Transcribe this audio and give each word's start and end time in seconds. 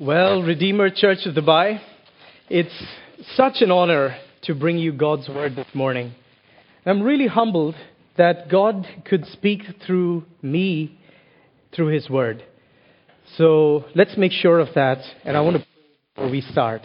Well, 0.00 0.42
Redeemer 0.42 0.88
Church 0.88 1.26
of 1.26 1.34
Dubai, 1.34 1.78
it's 2.48 2.72
such 3.34 3.56
an 3.60 3.70
honor 3.70 4.16
to 4.44 4.54
bring 4.54 4.78
you 4.78 4.94
God's 4.94 5.28
word 5.28 5.54
this 5.54 5.66
morning. 5.74 6.14
I'm 6.86 7.02
really 7.02 7.26
humbled 7.26 7.74
that 8.16 8.48
God 8.48 8.88
could 9.04 9.26
speak 9.26 9.60
through 9.86 10.24
me 10.40 10.98
through 11.76 11.88
his 11.88 12.08
word. 12.08 12.42
So 13.36 13.84
let's 13.94 14.16
make 14.16 14.32
sure 14.32 14.58
of 14.58 14.68
that. 14.74 15.02
And 15.22 15.36
I 15.36 15.42
want 15.42 15.58
to, 15.58 15.66
before 16.14 16.30
we 16.30 16.40
start, 16.40 16.80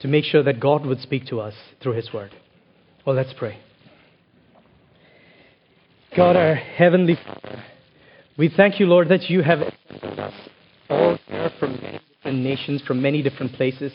to 0.00 0.08
make 0.08 0.24
sure 0.24 0.42
that 0.42 0.58
God 0.58 0.86
would 0.86 1.02
speak 1.02 1.26
to 1.26 1.40
us 1.40 1.54
through 1.82 1.96
his 1.96 2.14
word. 2.14 2.34
Well, 3.04 3.14
let's 3.14 3.34
pray. 3.38 3.58
God, 6.16 6.34
our 6.34 6.54
heavenly 6.54 7.18
Father, 7.26 7.62
we 8.38 8.48
thank 8.48 8.80
you, 8.80 8.86
Lord, 8.86 9.10
that 9.10 9.28
you 9.28 9.42
have 9.42 9.58
all 10.88 11.18
here 11.26 11.50
from 11.60 11.72
many 11.82 12.00
different 12.18 12.42
nations, 12.42 12.82
from 12.82 13.00
many 13.00 13.22
different 13.22 13.52
places. 13.52 13.92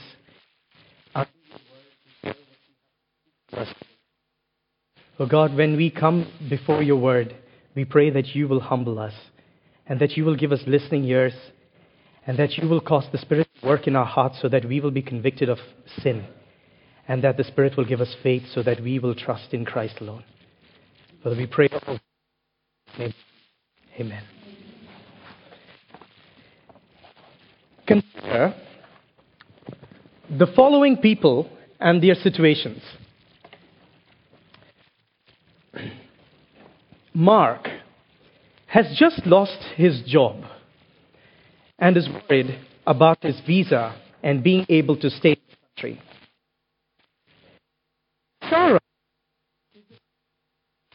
Oh 5.19 5.27
God, 5.27 5.55
when 5.55 5.77
we 5.77 5.91
come 5.91 6.27
before 6.49 6.81
your 6.81 6.97
word, 6.97 7.35
we 7.75 7.85
pray 7.85 8.09
that 8.09 8.35
you 8.35 8.47
will 8.47 8.59
humble 8.59 8.97
us 8.97 9.13
and 9.85 9.99
that 9.99 10.17
you 10.17 10.25
will 10.25 10.35
give 10.35 10.51
us 10.51 10.61
listening 10.65 11.03
ears 11.05 11.33
and 12.25 12.37
that 12.39 12.57
you 12.57 12.67
will 12.67 12.81
cause 12.81 13.05
the 13.11 13.17
Spirit 13.17 13.47
to 13.61 13.67
work 13.67 13.87
in 13.87 13.95
our 13.95 14.05
hearts 14.05 14.39
so 14.41 14.49
that 14.49 14.65
we 14.65 14.79
will 14.79 14.91
be 14.91 15.01
convicted 15.01 15.49
of 15.49 15.59
sin 16.01 16.25
and 17.07 17.23
that 17.23 17.37
the 17.37 17.43
Spirit 17.43 17.77
will 17.77 17.85
give 17.85 18.01
us 18.01 18.15
faith 18.23 18.43
so 18.53 18.63
that 18.63 18.81
we 18.81 18.97
will 18.97 19.13
trust 19.13 19.53
in 19.53 19.65
Christ 19.65 19.99
alone. 20.01 20.23
Father, 21.21 21.35
we 21.35 21.47
pray. 21.47 21.69
Amen. 23.99 24.23
Consider 27.85 28.55
the 30.29 30.47
following 30.55 30.97
people 30.97 31.49
and 31.79 32.01
their 32.01 32.15
situations. 32.15 32.81
Mark 37.13 37.67
has 38.67 38.95
just 38.97 39.25
lost 39.25 39.61
his 39.75 40.01
job 40.07 40.43
and 41.77 41.95
is 41.97 42.07
worried 42.09 42.57
about 42.87 43.21
his 43.21 43.39
visa 43.45 43.95
and 44.23 44.43
being 44.43 44.65
able 44.69 44.95
to 44.97 45.09
stay 45.09 45.31
in 45.31 45.37
the 45.49 45.57
country. 45.75 46.01
Sarah, 48.49 48.79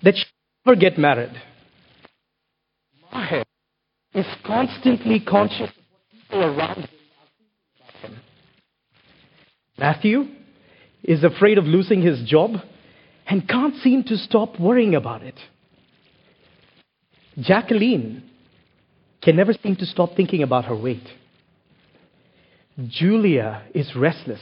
that 0.02 0.14
she 0.16 0.24
never 0.64 0.76
get 0.76 0.98
married. 0.98 1.40
Maher 3.12 3.44
is 4.14 4.26
constantly 4.44 5.20
conscious 5.20 5.70
people 6.28 6.44
around 6.44 6.76
him 6.76 6.84
are 6.84 7.28
thinking 7.38 7.56
about 7.80 8.10
him. 8.10 8.20
Matthew 9.78 10.24
is 11.02 11.24
afraid 11.24 11.58
of 11.58 11.64
losing 11.64 12.02
his 12.02 12.22
job 12.28 12.52
and 13.26 13.48
can't 13.48 13.76
seem 13.76 14.04
to 14.04 14.16
stop 14.16 14.58
worrying 14.58 14.94
about 14.94 15.22
it. 15.22 15.38
Jacqueline 17.38 18.24
can 19.22 19.36
never 19.36 19.52
seem 19.52 19.76
to 19.76 19.86
stop 19.86 20.14
thinking 20.16 20.42
about 20.42 20.64
her 20.64 20.76
weight. 20.76 21.06
Julia 22.88 23.64
is 23.74 23.94
restless 23.96 24.40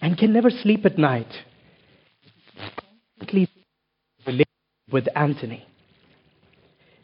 and 0.00 0.16
can 0.16 0.32
never 0.32 0.50
sleep 0.50 0.84
at 0.84 0.98
night. 0.98 1.32
Constantly 3.18 3.48
with 4.90 5.06
Anthony. 5.14 5.64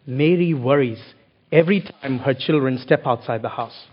Mary 0.06 0.54
worries 0.54 1.02
every 1.50 1.80
time 1.80 2.18
her 2.18 2.34
children 2.34 2.78
step 2.78 3.02
outside 3.06 3.42
the 3.42 3.48
house. 3.48 3.86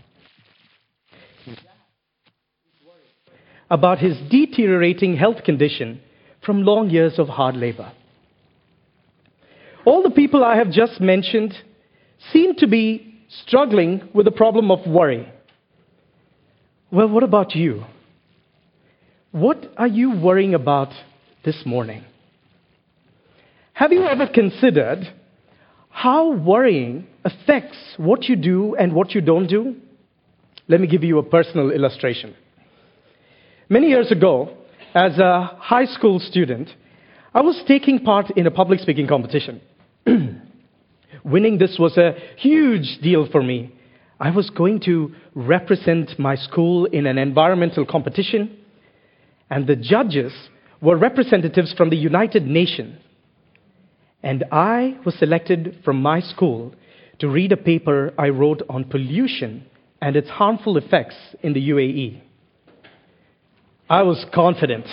About 3.72 4.00
his 4.00 4.18
deteriorating 4.30 5.16
health 5.16 5.44
condition 5.46 6.02
from 6.46 6.64
long 6.64 6.90
years 6.90 7.18
of 7.18 7.30
hard 7.30 7.56
labor. 7.56 7.94
All 9.86 10.04
the 10.04 10.12
people 10.12 10.44
I 10.44 10.58
have 10.58 10.72
just 10.72 11.00
mentioned 11.00 11.54
seem 12.32 12.56
to 12.58 12.68
be 12.68 13.24
struggling 13.46 14.10
with 14.14 14.26
the 14.26 14.32
problem 14.32 14.72
of 14.72 14.86
worry. 14.86 15.32
Well, 16.92 17.08
what 17.08 17.24
about 17.24 17.56
you? 17.56 17.86
What 19.32 19.72
are 19.78 19.88
you 19.88 20.20
worrying 20.20 20.54
about 20.54 20.90
this 21.46 21.64
morning? 21.66 22.04
Have 23.72 23.94
you 23.94 24.04
ever 24.04 24.28
considered 24.28 25.08
how 25.90 26.34
worrying 26.34 27.08
affects 27.24 27.78
what 27.96 28.26
you 28.26 28.36
do 28.36 28.76
and 28.76 28.92
what 28.92 29.16
you 29.16 29.22
don't 29.22 29.48
do? 29.48 29.78
Let 30.68 30.82
me 30.82 30.88
give 30.88 31.06
you 31.06 31.20
a 31.20 31.24
personal 31.24 31.72
illustration. 31.72 32.36
Many 33.72 33.88
years 33.88 34.12
ago, 34.12 34.50
as 34.94 35.18
a 35.18 35.56
high 35.58 35.86
school 35.86 36.20
student, 36.20 36.68
I 37.34 37.40
was 37.40 37.64
taking 37.70 38.00
part 38.00 38.30
in 38.32 38.46
a 38.46 38.52
public 38.52 38.82
speaking 38.82 39.08
competition. 39.08 39.62
Winning 41.24 41.58
this 41.58 41.78
was 41.80 41.98
a 41.98 42.16
huge 42.36 43.00
deal 43.02 43.30
for 43.32 43.42
me. 43.42 43.74
I 44.20 44.30
was 44.32 44.50
going 44.50 44.82
to 44.82 45.16
represent 45.36 46.20
my 46.20 46.36
school 46.36 46.84
in 46.84 47.08
an 47.08 47.18
environmental 47.18 47.86
competition, 47.86 48.58
and 49.50 49.66
the 49.66 49.78
judges 49.78 50.34
were 50.82 50.98
representatives 50.98 51.74
from 51.78 51.92
the 51.92 51.96
United 51.96 52.46
Nations. 52.46 53.00
And 54.22 54.44
I 54.52 54.98
was 55.06 55.16
selected 55.18 55.80
from 55.86 56.02
my 56.02 56.20
school 56.20 56.76
to 57.20 57.30
read 57.30 57.54
a 57.54 57.58
paper 57.72 58.14
I 58.18 58.28
wrote 58.32 58.64
on 58.68 58.84
pollution 58.84 59.66
and 60.02 60.18
its 60.18 60.30
harmful 60.30 60.76
effects 60.76 61.16
in 61.42 61.54
the 61.54 61.70
UAE. 61.70 62.24
I 63.92 64.04
was 64.04 64.26
confident. 64.34 64.86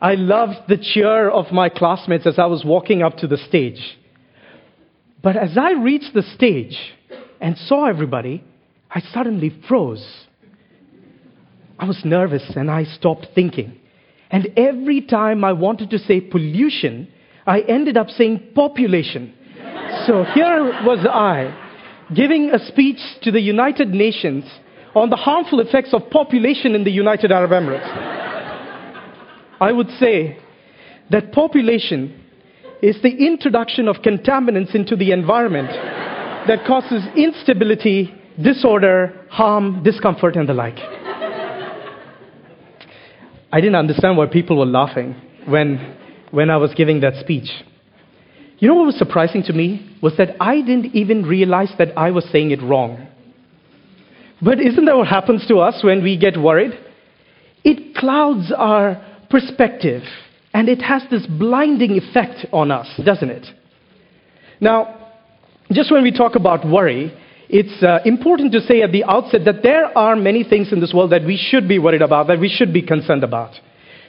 I 0.00 0.14
loved 0.14 0.66
the 0.66 0.78
cheer 0.78 1.28
of 1.28 1.52
my 1.52 1.68
classmates 1.68 2.26
as 2.26 2.38
I 2.38 2.46
was 2.46 2.64
walking 2.64 3.02
up 3.02 3.18
to 3.18 3.26
the 3.26 3.36
stage. 3.36 3.98
But 5.22 5.36
as 5.36 5.58
I 5.58 5.72
reached 5.72 6.14
the 6.14 6.22
stage 6.22 6.74
and 7.38 7.58
saw 7.58 7.84
everybody, 7.86 8.42
I 8.90 9.00
suddenly 9.12 9.52
froze. 9.68 10.24
I 11.78 11.84
was 11.84 12.00
nervous 12.02 12.50
and 12.56 12.70
I 12.70 12.84
stopped 12.84 13.26
thinking. 13.34 13.78
And 14.30 14.54
every 14.56 15.02
time 15.02 15.44
I 15.44 15.52
wanted 15.52 15.90
to 15.90 15.98
say 15.98 16.22
pollution, 16.22 17.08
I 17.46 17.60
ended 17.60 17.98
up 17.98 18.08
saying 18.08 18.52
population. 18.54 19.34
So 20.06 20.24
here 20.34 20.64
was 20.82 21.06
I 21.06 21.54
giving 22.14 22.52
a 22.54 22.58
speech 22.58 23.00
to 23.24 23.30
the 23.30 23.40
United 23.42 23.90
Nations 23.90 24.44
on 24.94 25.10
the 25.10 25.16
harmful 25.16 25.60
effects 25.60 25.92
of 25.92 26.08
population 26.10 26.74
in 26.74 26.84
the 26.84 26.90
United 26.90 27.30
Arab 27.32 27.50
Emirates. 27.50 27.88
I 29.60 29.72
would 29.72 29.90
say 29.98 30.38
that 31.10 31.32
population 31.32 32.24
is 32.82 33.00
the 33.02 33.10
introduction 33.10 33.88
of 33.88 33.96
contaminants 33.96 34.74
into 34.74 34.96
the 34.96 35.12
environment 35.12 35.68
that 36.48 36.64
causes 36.66 37.04
instability, 37.16 38.14
disorder, 38.42 39.26
harm, 39.30 39.82
discomfort, 39.82 40.36
and 40.36 40.48
the 40.48 40.54
like. 40.54 40.78
I 43.50 43.60
didn't 43.60 43.76
understand 43.76 44.16
why 44.16 44.26
people 44.26 44.58
were 44.58 44.66
laughing 44.66 45.14
when, 45.46 45.96
when 46.30 46.50
I 46.50 46.58
was 46.58 46.72
giving 46.74 47.00
that 47.00 47.16
speech. 47.16 47.50
You 48.58 48.68
know 48.68 48.74
what 48.74 48.86
was 48.86 48.98
surprising 48.98 49.42
to 49.44 49.52
me? 49.52 49.96
Was 50.02 50.16
that 50.18 50.36
I 50.40 50.60
didn't 50.60 50.94
even 50.94 51.24
realize 51.24 51.72
that 51.78 51.96
I 51.96 52.10
was 52.10 52.28
saying 52.30 52.50
it 52.50 52.62
wrong. 52.62 53.06
But 54.40 54.60
isn't 54.60 54.84
that 54.84 54.96
what 54.96 55.08
happens 55.08 55.46
to 55.48 55.58
us 55.58 55.82
when 55.82 56.02
we 56.02 56.16
get 56.16 56.36
worried? 56.38 56.72
It 57.64 57.96
clouds 57.96 58.52
our 58.56 59.04
perspective 59.30 60.02
and 60.54 60.68
it 60.68 60.80
has 60.80 61.02
this 61.10 61.26
blinding 61.26 61.92
effect 61.92 62.46
on 62.52 62.70
us, 62.70 62.88
doesn't 63.04 63.30
it? 63.30 63.46
Now, 64.60 65.12
just 65.70 65.92
when 65.92 66.02
we 66.02 66.12
talk 66.12 66.34
about 66.34 66.66
worry, 66.66 67.12
it's 67.48 67.82
uh, 67.82 67.98
important 68.04 68.52
to 68.52 68.60
say 68.60 68.82
at 68.82 68.92
the 68.92 69.04
outset 69.04 69.44
that 69.44 69.62
there 69.62 69.96
are 69.96 70.16
many 70.16 70.44
things 70.44 70.72
in 70.72 70.80
this 70.80 70.92
world 70.94 71.12
that 71.12 71.24
we 71.24 71.36
should 71.36 71.68
be 71.68 71.78
worried 71.78 72.02
about, 72.02 72.28
that 72.28 72.40
we 72.40 72.48
should 72.48 72.72
be 72.72 72.82
concerned 72.82 73.24
about. 73.24 73.54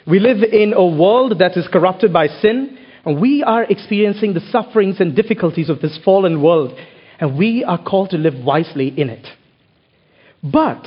We 0.08 0.20
live 0.20 0.44
in 0.44 0.74
a 0.74 0.86
world 0.86 1.40
that 1.40 1.56
is 1.56 1.68
corrupted 1.72 2.12
by 2.12 2.28
sin, 2.28 2.78
and 3.06 3.22
we 3.22 3.44
are 3.44 3.64
experiencing 3.64 4.34
the 4.34 4.42
sufferings 4.52 5.00
and 5.00 5.16
difficulties 5.16 5.70
of 5.70 5.82
this 5.82 6.00
fallen 6.04 6.42
world, 6.42 6.78
and 7.20 7.38
we 7.38 7.64
are 7.64 7.82
called 7.82 8.10
to 8.12 8.18
live 8.18 8.44
wisely 8.44 8.88
in 8.88 9.10
it. 9.10 9.28
But, 10.44 10.86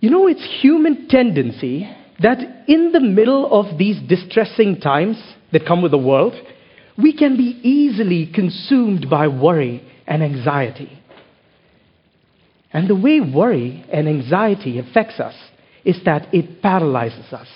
you 0.00 0.10
know, 0.10 0.26
it's 0.26 0.60
human 0.60 1.08
tendency 1.08 1.88
that 2.22 2.38
in 2.68 2.92
the 2.92 3.00
middle 3.00 3.52
of 3.52 3.78
these 3.78 4.00
distressing 4.08 4.80
times 4.80 5.22
that 5.52 5.66
come 5.66 5.82
with 5.82 5.90
the 5.90 5.98
world, 5.98 6.34
we 6.96 7.16
can 7.16 7.36
be 7.36 7.58
easily 7.62 8.30
consumed 8.32 9.08
by 9.08 9.28
worry 9.28 9.82
and 10.06 10.22
anxiety. 10.22 10.98
And 12.72 12.88
the 12.88 12.94
way 12.94 13.20
worry 13.20 13.84
and 13.92 14.08
anxiety 14.08 14.78
affects 14.78 15.18
us 15.18 15.34
is 15.84 16.00
that 16.04 16.32
it 16.32 16.62
paralyzes 16.62 17.32
us. 17.32 17.48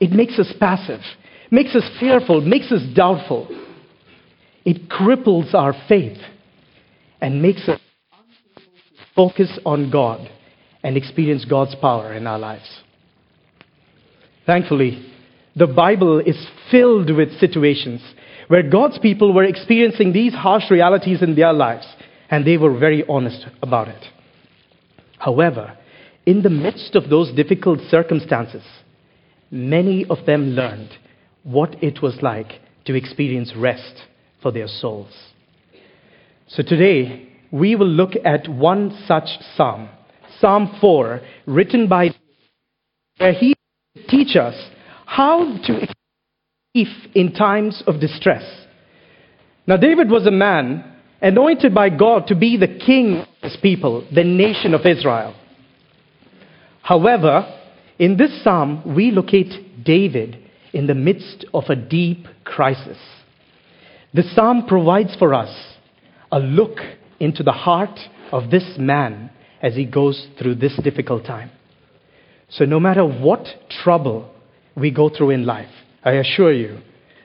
It 0.00 0.10
makes 0.10 0.38
us 0.38 0.52
passive, 0.58 1.00
makes 1.50 1.74
us 1.74 1.84
fearful, 2.00 2.40
makes 2.40 2.72
us 2.72 2.82
doubtful. 2.94 3.48
It 4.64 4.88
cripples 4.88 5.54
our 5.54 5.74
faith 5.88 6.18
and 7.20 7.40
makes 7.40 7.68
us 7.68 7.80
focus 9.16 9.58
on 9.64 9.90
God 9.90 10.30
and 10.82 10.96
experience 10.96 11.44
God's 11.44 11.74
power 11.74 12.12
in 12.12 12.26
our 12.26 12.38
lives. 12.38 12.82
Thankfully, 14.44 15.12
the 15.56 15.66
Bible 15.66 16.20
is 16.20 16.46
filled 16.70 17.10
with 17.10 17.40
situations 17.40 18.02
where 18.48 18.62
God's 18.62 18.98
people 18.98 19.32
were 19.32 19.42
experiencing 19.42 20.12
these 20.12 20.34
harsh 20.34 20.70
realities 20.70 21.22
in 21.22 21.34
their 21.34 21.52
lives, 21.52 21.86
and 22.30 22.46
they 22.46 22.56
were 22.56 22.78
very 22.78 23.04
honest 23.08 23.46
about 23.62 23.88
it. 23.88 24.04
However, 25.18 25.76
in 26.26 26.42
the 26.42 26.50
midst 26.50 26.94
of 26.94 27.08
those 27.08 27.32
difficult 27.34 27.80
circumstances, 27.88 28.62
many 29.50 30.04
of 30.04 30.26
them 30.26 30.50
learned 30.50 30.90
what 31.42 31.82
it 31.82 32.02
was 32.02 32.18
like 32.22 32.60
to 32.84 32.94
experience 32.94 33.52
rest 33.56 34.02
for 34.42 34.52
their 34.52 34.68
souls. 34.68 35.12
So 36.48 36.62
today, 36.62 37.25
we 37.50 37.76
will 37.76 37.88
look 37.88 38.12
at 38.24 38.48
one 38.48 38.96
such 39.06 39.28
psalm, 39.56 39.88
Psalm 40.40 40.76
4, 40.80 41.20
written 41.46 41.88
by 41.88 42.10
where 43.18 43.32
he 43.32 43.54
teach 44.08 44.36
us 44.36 44.54
how 45.06 45.56
to 45.64 45.88
if 46.74 46.88
in 47.14 47.32
times 47.32 47.82
of 47.86 48.00
distress. 48.00 48.44
Now, 49.66 49.78
David 49.78 50.10
was 50.10 50.26
a 50.26 50.30
man 50.30 50.96
anointed 51.22 51.74
by 51.74 51.88
God 51.88 52.26
to 52.26 52.34
be 52.34 52.56
the 52.56 52.68
king 52.68 53.16
of 53.16 53.26
his 53.42 53.56
people, 53.62 54.06
the 54.14 54.24
nation 54.24 54.74
of 54.74 54.84
Israel. 54.84 55.34
However, 56.82 57.46
in 57.98 58.16
this 58.16 58.44
psalm, 58.44 58.94
we 58.94 59.10
locate 59.10 59.84
David 59.84 60.38
in 60.72 60.86
the 60.86 60.94
midst 60.94 61.46
of 61.54 61.64
a 61.68 61.76
deep 61.76 62.26
crisis. 62.44 62.98
The 64.12 64.22
psalm 64.34 64.66
provides 64.66 65.16
for 65.18 65.32
us 65.32 65.50
a 66.30 66.38
look 66.38 66.78
into 67.20 67.42
the 67.42 67.52
heart 67.52 67.98
of 68.32 68.50
this 68.50 68.76
man 68.78 69.30
as 69.62 69.74
he 69.74 69.84
goes 69.84 70.26
through 70.38 70.56
this 70.56 70.78
difficult 70.82 71.24
time. 71.24 71.50
So, 72.48 72.64
no 72.64 72.78
matter 72.78 73.04
what 73.04 73.46
trouble 73.82 74.30
we 74.76 74.90
go 74.90 75.08
through 75.08 75.30
in 75.30 75.46
life, 75.46 75.70
I 76.04 76.12
assure 76.12 76.52
you, 76.52 76.78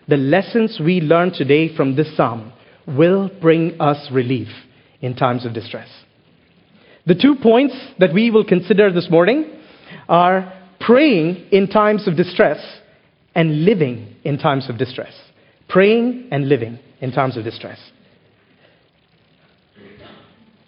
the 0.07 0.17
lessons 0.17 0.79
we 0.83 0.99
learn 1.01 1.31
today 1.31 1.75
from 1.75 1.95
this 1.95 2.15
psalm 2.17 2.53
will 2.87 3.29
bring 3.41 3.79
us 3.79 4.09
relief 4.11 4.47
in 5.01 5.15
times 5.15 5.45
of 5.45 5.53
distress. 5.53 5.89
The 7.05 7.15
two 7.15 7.35
points 7.41 7.75
that 7.99 8.13
we 8.13 8.31
will 8.31 8.45
consider 8.45 8.91
this 8.91 9.09
morning 9.09 9.59
are 10.07 10.53
praying 10.79 11.47
in 11.51 11.67
times 11.67 12.07
of 12.07 12.15
distress 12.15 12.59
and 13.35 13.65
living 13.65 14.15
in 14.23 14.37
times 14.37 14.69
of 14.69 14.77
distress. 14.77 15.13
Praying 15.67 16.29
and 16.31 16.49
living 16.49 16.79
in 16.99 17.11
times 17.11 17.37
of 17.37 17.43
distress. 17.43 17.79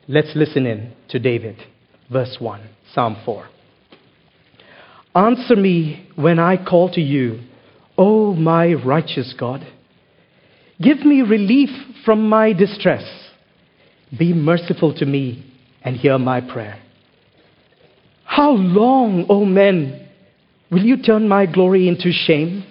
Let's 0.08 0.36
listen 0.36 0.66
in 0.66 0.92
to 1.10 1.20
David, 1.20 1.56
verse 2.12 2.36
1, 2.38 2.62
Psalm 2.94 3.16
4. 3.24 3.48
Answer 5.16 5.56
me 5.56 6.10
when 6.16 6.40
I 6.40 6.58
call 6.62 6.92
to 6.92 7.02
you, 7.02 7.40
O 7.98 8.34
my 8.34 8.74
righteous 8.74 9.34
God. 9.40 9.66
Give 10.82 11.06
me 11.06 11.22
relief 11.22 11.70
from 12.04 12.28
my 12.28 12.52
distress. 12.52 13.06
Be 14.18 14.34
merciful 14.34 14.94
to 14.96 15.06
me 15.06 15.50
and 15.82 15.96
hear 15.96 16.18
my 16.18 16.42
prayer. 16.42 16.82
How 18.26 18.52
long, 18.52 19.26
O 19.30 19.46
men, 19.46 20.10
will 20.70 20.84
you 20.84 21.02
turn 21.02 21.30
my 21.30 21.46
glory 21.46 21.88
into 21.88 22.12
shame? 22.12 22.66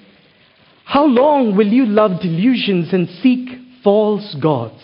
How 0.85 1.07
long 1.07 1.57
will 1.57 1.69
you 1.69 1.87
love 1.87 2.21
delusions 2.21 2.93
and 2.93 3.09
seek 3.23 3.49
false 3.83 4.37
gods? 4.43 4.83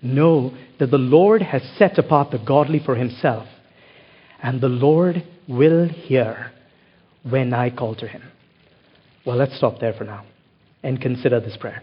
Know 0.00 0.52
that 0.78 0.90
the 0.90 0.98
Lord 0.98 1.42
has 1.42 1.62
set 1.76 1.98
apart 1.98 2.30
the 2.30 2.38
godly 2.38 2.80
for 2.84 2.94
himself, 2.94 3.48
and 4.40 4.60
the 4.60 4.68
Lord 4.68 5.24
will 5.48 5.88
hear 5.88 6.52
when 7.28 7.52
I 7.52 7.70
call 7.70 7.96
to 7.96 8.06
him. 8.06 8.22
Well, 9.26 9.36
let's 9.36 9.56
stop 9.56 9.80
there 9.80 9.92
for 9.92 10.04
now 10.04 10.24
and 10.82 11.00
consider 11.00 11.40
this 11.40 11.56
prayer. 11.56 11.82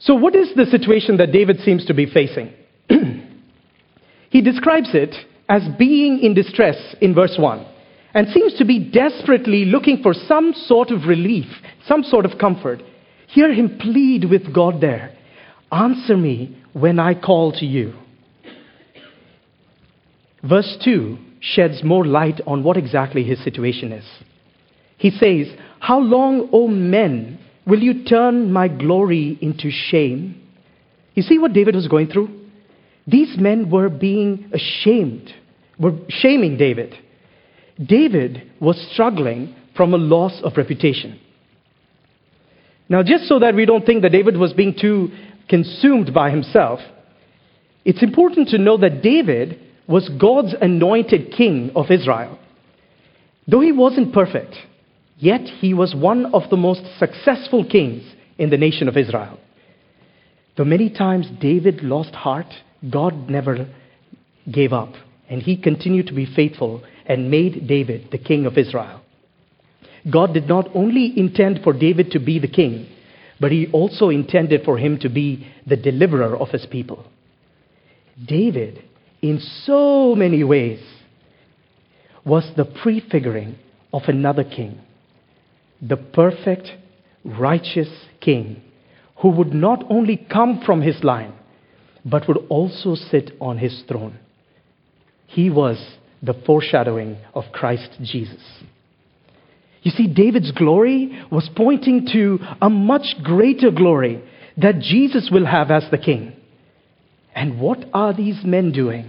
So, 0.00 0.14
what 0.14 0.36
is 0.36 0.52
the 0.54 0.66
situation 0.66 1.16
that 1.16 1.32
David 1.32 1.60
seems 1.60 1.86
to 1.86 1.94
be 1.94 2.04
facing? 2.04 2.52
he 4.30 4.42
describes 4.42 4.90
it 4.92 5.14
as 5.48 5.62
being 5.78 6.18
in 6.18 6.34
distress 6.34 6.76
in 7.00 7.14
verse 7.14 7.36
1 7.38 7.66
and 8.12 8.28
seems 8.28 8.54
to 8.58 8.66
be 8.66 8.90
desperately 8.90 9.64
looking 9.64 10.02
for 10.02 10.12
some 10.12 10.52
sort 10.52 10.90
of 10.90 11.06
relief, 11.06 11.46
some 11.86 12.02
sort 12.02 12.26
of 12.26 12.38
comfort. 12.38 12.82
Hear 13.28 13.52
him 13.52 13.78
plead 13.78 14.24
with 14.28 14.54
God 14.54 14.82
there 14.82 15.16
Answer 15.72 16.16
me 16.16 16.56
when 16.76 16.98
I 16.98 17.14
call 17.14 17.52
to 17.52 17.64
you. 17.64 17.94
Verse 20.42 20.76
2 20.84 21.16
sheds 21.40 21.82
more 21.82 22.04
light 22.04 22.42
on 22.46 22.62
what 22.62 22.76
exactly 22.76 23.24
his 23.24 23.42
situation 23.42 23.92
is. 23.92 24.04
He 24.98 25.10
says, 25.10 25.48
How 25.80 25.98
long, 25.98 26.50
O 26.52 26.68
men, 26.68 27.38
will 27.66 27.80
you 27.80 28.04
turn 28.04 28.52
my 28.52 28.68
glory 28.68 29.38
into 29.40 29.70
shame? 29.70 30.42
You 31.14 31.22
see 31.22 31.38
what 31.38 31.54
David 31.54 31.74
was 31.74 31.88
going 31.88 32.08
through? 32.08 32.28
These 33.06 33.38
men 33.38 33.70
were 33.70 33.88
being 33.88 34.50
ashamed, 34.52 35.32
were 35.78 35.96
shaming 36.10 36.58
David. 36.58 36.94
David 37.82 38.50
was 38.60 38.76
struggling 38.92 39.54
from 39.74 39.94
a 39.94 39.98
loss 39.98 40.42
of 40.42 40.58
reputation. 40.58 41.20
Now, 42.88 43.02
just 43.02 43.24
so 43.24 43.38
that 43.38 43.54
we 43.54 43.64
don't 43.64 43.84
think 43.84 44.02
that 44.02 44.12
David 44.12 44.36
was 44.36 44.52
being 44.52 44.74
too 44.78 45.10
consumed 45.48 46.12
by 46.12 46.30
himself, 46.30 46.80
it's 47.84 48.02
important 48.02 48.48
to 48.48 48.58
know 48.58 48.76
that 48.78 49.02
David 49.02 49.60
was 49.86 50.08
God's 50.08 50.54
anointed 50.60 51.32
king 51.32 51.70
of 51.76 51.90
Israel. 51.90 52.38
Though 53.46 53.60
he 53.60 53.72
wasn't 53.72 54.12
perfect, 54.12 54.56
yet 55.18 55.42
he 55.42 55.72
was 55.72 55.94
one 55.94 56.26
of 56.34 56.50
the 56.50 56.56
most 56.56 56.82
successful 56.98 57.64
kings 57.64 58.02
in 58.38 58.50
the 58.50 58.56
nation 58.56 58.88
of 58.88 58.96
Israel. 58.96 59.38
Though 60.56 60.64
many 60.64 60.90
times 60.90 61.28
David 61.40 61.82
lost 61.82 62.14
heart, 62.14 62.52
God 62.90 63.30
never 63.30 63.68
gave 64.50 64.72
up, 64.72 64.94
and 65.28 65.42
he 65.42 65.56
continued 65.56 66.08
to 66.08 66.14
be 66.14 66.26
faithful 66.26 66.82
and 67.04 67.30
made 67.30 67.68
David 67.68 68.10
the 68.10 68.18
king 68.18 68.46
of 68.46 68.58
Israel. 68.58 69.00
God 70.10 70.34
did 70.34 70.48
not 70.48 70.68
only 70.74 71.12
intend 71.16 71.60
for 71.62 71.72
David 71.72 72.12
to 72.12 72.18
be 72.18 72.38
the 72.38 72.48
king, 72.48 72.88
but 73.40 73.52
he 73.52 73.66
also 73.72 74.08
intended 74.08 74.64
for 74.64 74.78
him 74.78 74.98
to 74.98 75.08
be 75.08 75.46
the 75.66 75.76
deliverer 75.76 76.36
of 76.36 76.48
his 76.50 76.66
people. 76.66 77.04
David, 78.24 78.82
in 79.20 79.40
so 79.64 80.14
many 80.14 80.42
ways, 80.42 80.80
was 82.24 82.50
the 82.56 82.64
prefiguring 82.64 83.56
of 83.92 84.02
another 84.08 84.44
king, 84.44 84.80
the 85.80 85.96
perfect, 85.96 86.70
righteous 87.24 87.88
king 88.20 88.62
who 89.18 89.30
would 89.30 89.52
not 89.52 89.84
only 89.90 90.16
come 90.16 90.60
from 90.64 90.82
his 90.82 91.02
line, 91.04 91.32
but 92.04 92.26
would 92.28 92.38
also 92.48 92.94
sit 92.94 93.32
on 93.40 93.58
his 93.58 93.82
throne. 93.88 94.18
He 95.26 95.50
was 95.50 95.96
the 96.22 96.34
foreshadowing 96.46 97.18
of 97.34 97.44
Christ 97.52 97.90
Jesus. 98.02 98.42
You 99.86 99.92
see, 99.92 100.08
David's 100.08 100.50
glory 100.50 101.16
was 101.30 101.48
pointing 101.54 102.08
to 102.12 102.40
a 102.60 102.68
much 102.68 103.14
greater 103.22 103.70
glory 103.70 104.20
that 104.56 104.80
Jesus 104.80 105.28
will 105.30 105.46
have 105.46 105.70
as 105.70 105.84
the 105.92 105.96
king. 105.96 106.34
And 107.36 107.60
what 107.60 107.84
are 107.94 108.12
these 108.12 108.40
men 108.42 108.72
doing? 108.72 109.08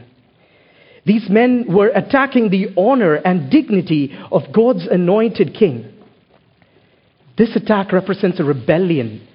These 1.03 1.31
men 1.31 1.65
were 1.67 1.87
attacking 1.87 2.51
the 2.51 2.75
honor 2.77 3.15
and 3.15 3.49
dignity 3.49 4.15
of 4.31 4.53
God's 4.53 4.85
anointed 4.85 5.55
king. 5.55 5.91
This 7.39 7.55
attack 7.55 7.91
represents 7.91 8.39
a 8.39 8.43
rebellion 8.43 9.27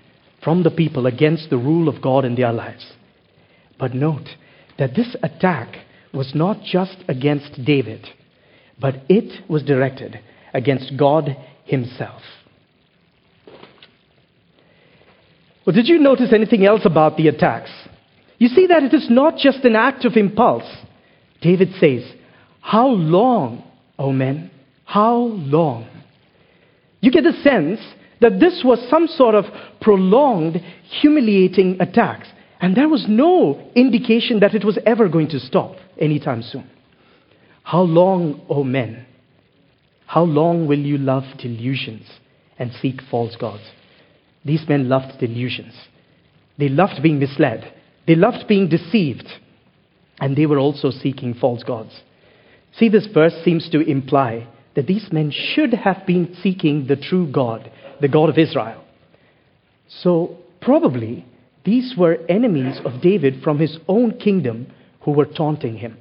from 0.45 0.63
the 0.63 0.71
people 0.71 1.09
against 1.09 1.51
the 1.51 1.59
rule 1.59 1.89
of 1.89 2.01
God 2.01 2.25
in 2.25 2.37
their 2.37 2.53
lives. 2.53 2.87
But 3.81 3.95
note 3.97 4.29
that 4.79 4.95
this 4.95 5.17
attack 5.25 5.75
was 6.15 6.37
not 6.37 6.63
just 6.63 6.99
against 7.09 7.65
David, 7.65 8.07
but 8.81 8.95
it 9.09 9.51
was 9.51 9.65
directed 9.65 10.21
against 10.53 10.97
God 10.97 11.37
Himself. 11.65 12.23
Well, 15.65 15.75
did 15.75 15.87
you 15.87 15.99
notice 15.99 16.33
anything 16.33 16.67
else 16.67 16.83
about 16.85 17.17
the 17.17 17.29
attacks? 17.29 17.71
You 18.39 18.49
see 18.49 18.67
that 18.67 18.83
it 18.83 18.93
is 18.93 19.07
not 19.09 19.37
just 19.37 19.65
an 19.65 19.77
act 19.77 20.05
of 20.05 20.17
impulse. 20.17 20.69
David 21.41 21.69
says, 21.79 22.03
How 22.61 22.89
long, 22.89 23.65
O 23.99 24.13
men? 24.13 24.51
How 24.85 25.15
long? 25.17 25.89
You 27.01 27.11
get 27.11 27.25
the 27.25 27.33
sense 27.43 27.81
that 28.21 28.41
this 28.41 28.63
was 28.65 28.85
some 28.89 29.07
sort 29.07 29.35
of 29.35 29.45
prolonged, 29.81 30.57
humiliating 31.01 31.77
attacks. 31.81 32.29
And 32.61 32.77
there 32.77 32.89
was 32.89 33.05
no 33.09 33.71
indication 33.75 34.41
that 34.41 34.55
it 34.55 34.65
was 34.65 34.79
ever 34.87 35.09
going 35.09 35.29
to 35.31 35.41
stop 35.41 35.77
anytime 35.99 36.43
soon. 36.43 36.69
How 37.65 37.83
long, 37.83 38.41
O 38.49 38.65
men? 38.65 39.07
How 40.13 40.25
long 40.25 40.67
will 40.67 40.79
you 40.79 40.99
love 40.99 41.25
delusions 41.39 42.07
and 42.59 42.71
seek 42.83 43.01
false 43.11 43.35
gods? 43.35 43.63
These 44.45 44.69
men 44.69 44.91
loved 44.91 45.19
delusions. 45.19 45.73
They 46.59 46.69
loved 46.69 47.03
being 47.03 47.19
misled. 47.19 47.73
They 48.07 48.15
loved 48.15 48.47
being 48.47 48.69
deceived. 48.69 49.27
And 50.21 50.37
they 50.37 50.45
were 50.45 50.59
also 50.59 50.91
seeking 50.91 51.33
false 51.33 51.63
gods. 51.63 52.03
See, 52.77 52.91
this 52.91 53.07
verse 53.07 53.33
seems 53.43 53.71
to 53.71 53.81
imply 53.81 54.49
that 54.75 54.87
these 54.87 55.09
men 55.11 55.31
should 55.31 55.73
have 55.73 56.07
been 56.07 56.37
seeking 56.43 56.89
the 56.89 56.97
true 56.97 57.33
God, 57.33 57.73
the 58.03 58.09
God 58.09 58.29
of 58.29 58.37
Israel. 58.37 58.85
So, 59.89 60.37
probably, 60.61 61.25
these 61.65 61.95
were 61.97 62.19
enemies 62.29 62.79
of 62.85 63.01
David 63.01 63.43
from 63.43 63.59
his 63.59 63.79
own 63.89 64.19
kingdom 64.19 64.67
who 65.07 65.13
were 65.13 65.25
taunting 65.25 65.79
him. 65.79 65.97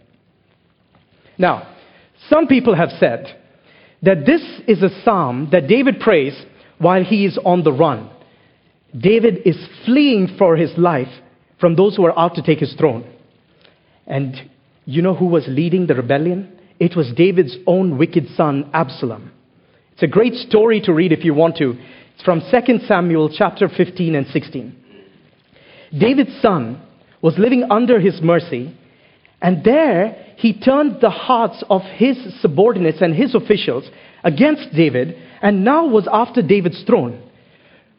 Now, 1.38 1.74
some 2.28 2.48
people 2.48 2.76
have 2.76 2.90
said 3.00 3.38
that 4.02 4.26
this 4.26 4.42
is 4.68 4.82
a 4.82 5.04
psalm 5.04 5.50
that 5.52 5.68
David 5.68 6.00
prays 6.00 6.34
while 6.80 7.04
he 7.04 7.26
is 7.26 7.38
on 7.46 7.64
the 7.64 7.72
run. 7.72 8.10
David 8.98 9.42
is 9.46 9.58
fleeing 9.86 10.36
for 10.38 10.58
his 10.58 10.72
life 10.78 11.12
from 11.60 11.76
those 11.76 11.96
who 11.96 12.06
are 12.06 12.18
out 12.18 12.36
to 12.36 12.42
take 12.42 12.60
his 12.60 12.74
throne. 12.74 13.08
And 14.08 14.36
you 14.86 15.02
know 15.02 15.14
who 15.14 15.28
was 15.28 15.46
leading 15.48 15.88
the 15.88 15.96
rebellion? 15.96 16.60
It 16.80 16.96
was 16.96 17.14
David's 17.16 17.56
own 17.68 17.98
wicked 17.98 18.28
son, 18.36 18.70
Absalom. 18.74 19.32
It's 19.94 20.04
a 20.04 20.08
great 20.08 20.34
story 20.34 20.82
to 20.82 20.94
read 20.94 21.12
if 21.12 21.24
you 21.24 21.34
want 21.36 21.58
to. 21.58 21.76
It's 22.16 22.24
from 22.24 22.42
2 22.42 22.80
Samuel 22.88 23.32
chapter 23.32 23.70
15 23.70 24.16
and 24.16 24.26
16. 24.28 24.76
David's 25.98 26.42
son 26.42 26.82
was 27.22 27.38
living 27.38 27.66
under 27.70 28.00
his 28.00 28.20
mercy, 28.22 28.76
and 29.42 29.64
there 29.64 30.34
he 30.38 30.60
turned 30.60 31.02
the 31.02 31.10
hearts 31.10 31.64
of 31.70 31.82
his 31.82 32.18
subordinates 32.42 33.02
and 33.02 33.16
his 33.16 33.36
officials 33.36 33.90
against 34.24 34.74
David, 34.76 35.16
and 35.42 35.64
now 35.64 35.88
was 35.88 36.08
after 36.12 36.42
David's 36.42 36.84
throne. 36.84 37.22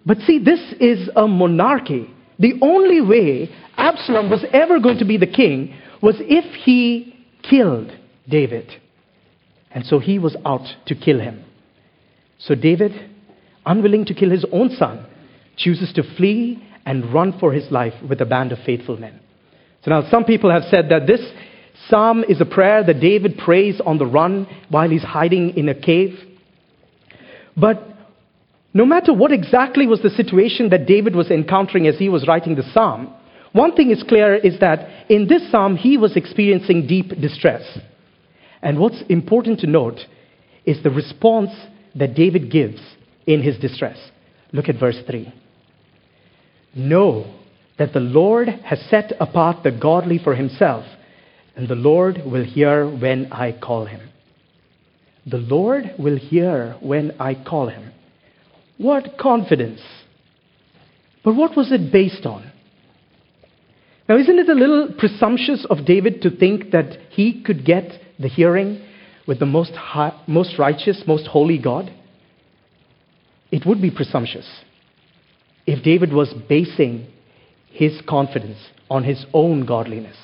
But 0.06 0.18
see, 0.18 0.38
this 0.38 0.60
is 0.80 1.08
a 1.14 1.26
monarchy. 1.26 2.08
The 2.38 2.54
only 2.60 3.00
way 3.00 3.50
Absalom 3.76 4.30
was 4.30 4.44
ever 4.52 4.80
going 4.80 4.98
to 4.98 5.04
be 5.04 5.16
the 5.16 5.26
king 5.26 5.74
was 6.00 6.16
if 6.18 6.44
he 6.64 7.14
killed 7.48 7.92
David. 8.28 8.68
And 9.70 9.86
so 9.86 9.98
he 9.98 10.18
was 10.18 10.36
out 10.44 10.66
to 10.86 10.94
kill 10.94 11.20
him. 11.20 11.44
So 12.38 12.54
David, 12.54 12.92
unwilling 13.64 14.04
to 14.06 14.14
kill 14.14 14.30
his 14.30 14.44
own 14.52 14.70
son, 14.70 15.06
chooses 15.56 15.92
to 15.94 16.02
flee 16.16 16.62
and 16.84 17.12
run 17.12 17.38
for 17.38 17.52
his 17.52 17.70
life 17.70 17.94
with 18.08 18.20
a 18.20 18.26
band 18.26 18.52
of 18.52 18.58
faithful 18.66 18.96
men. 18.96 19.21
So 19.84 19.90
now 19.90 20.08
some 20.10 20.24
people 20.24 20.50
have 20.50 20.64
said 20.64 20.88
that 20.90 21.06
this 21.06 21.20
psalm 21.88 22.24
is 22.28 22.40
a 22.40 22.44
prayer 22.44 22.84
that 22.84 23.00
David 23.00 23.38
prays 23.38 23.80
on 23.84 23.98
the 23.98 24.06
run 24.06 24.46
while 24.68 24.88
he's 24.88 25.02
hiding 25.02 25.56
in 25.56 25.68
a 25.68 25.74
cave. 25.74 26.18
But 27.56 27.82
no 28.72 28.86
matter 28.86 29.12
what 29.12 29.32
exactly 29.32 29.86
was 29.86 30.00
the 30.00 30.10
situation 30.10 30.70
that 30.70 30.86
David 30.86 31.14
was 31.14 31.30
encountering 31.30 31.86
as 31.86 31.98
he 31.98 32.08
was 32.08 32.26
writing 32.26 32.54
the 32.54 32.62
psalm, 32.72 33.12
one 33.52 33.74
thing 33.74 33.90
is 33.90 34.02
clear 34.02 34.34
is 34.34 34.60
that 34.60 35.10
in 35.10 35.28
this 35.28 35.50
psalm 35.50 35.76
he 35.76 35.98
was 35.98 36.16
experiencing 36.16 36.86
deep 36.86 37.08
distress. 37.20 37.62
And 38.62 38.78
what's 38.78 39.02
important 39.08 39.60
to 39.60 39.66
note 39.66 39.98
is 40.64 40.82
the 40.82 40.90
response 40.90 41.50
that 41.96 42.14
David 42.14 42.50
gives 42.50 42.80
in 43.26 43.42
his 43.42 43.58
distress. 43.58 43.98
Look 44.52 44.68
at 44.68 44.78
verse 44.78 44.98
3. 45.06 45.34
Know 46.74 47.41
that 47.78 47.92
the 47.92 48.00
Lord 48.00 48.48
has 48.48 48.80
set 48.90 49.12
apart 49.20 49.62
the 49.62 49.70
godly 49.70 50.18
for 50.18 50.34
himself, 50.34 50.84
and 51.56 51.68
the 51.68 51.74
Lord 51.74 52.22
will 52.24 52.44
hear 52.44 52.88
when 52.88 53.32
I 53.32 53.52
call 53.52 53.86
him. 53.86 54.00
The 55.26 55.38
Lord 55.38 55.94
will 55.98 56.18
hear 56.18 56.76
when 56.80 57.12
I 57.20 57.34
call 57.34 57.68
him. 57.68 57.92
What 58.78 59.16
confidence! 59.18 59.80
But 61.24 61.34
what 61.34 61.56
was 61.56 61.70
it 61.70 61.92
based 61.92 62.26
on? 62.26 62.50
Now, 64.08 64.18
isn't 64.18 64.38
it 64.38 64.48
a 64.48 64.54
little 64.54 64.94
presumptuous 64.98 65.64
of 65.70 65.86
David 65.86 66.22
to 66.22 66.30
think 66.30 66.72
that 66.72 66.98
he 67.10 67.42
could 67.42 67.64
get 67.64 67.84
the 68.18 68.28
hearing 68.28 68.82
with 69.26 69.38
the 69.38 69.46
most, 69.46 69.72
high, 69.72 70.20
most 70.26 70.58
righteous, 70.58 71.02
most 71.06 71.28
holy 71.28 71.58
God? 71.58 71.92
It 73.52 73.64
would 73.64 73.80
be 73.80 73.90
presumptuous 73.90 74.48
if 75.66 75.84
David 75.84 76.12
was 76.12 76.34
basing 76.48 77.06
his 77.72 78.00
confidence 78.08 78.58
on 78.90 79.04
his 79.04 79.24
own 79.32 79.66
godliness. 79.66 80.16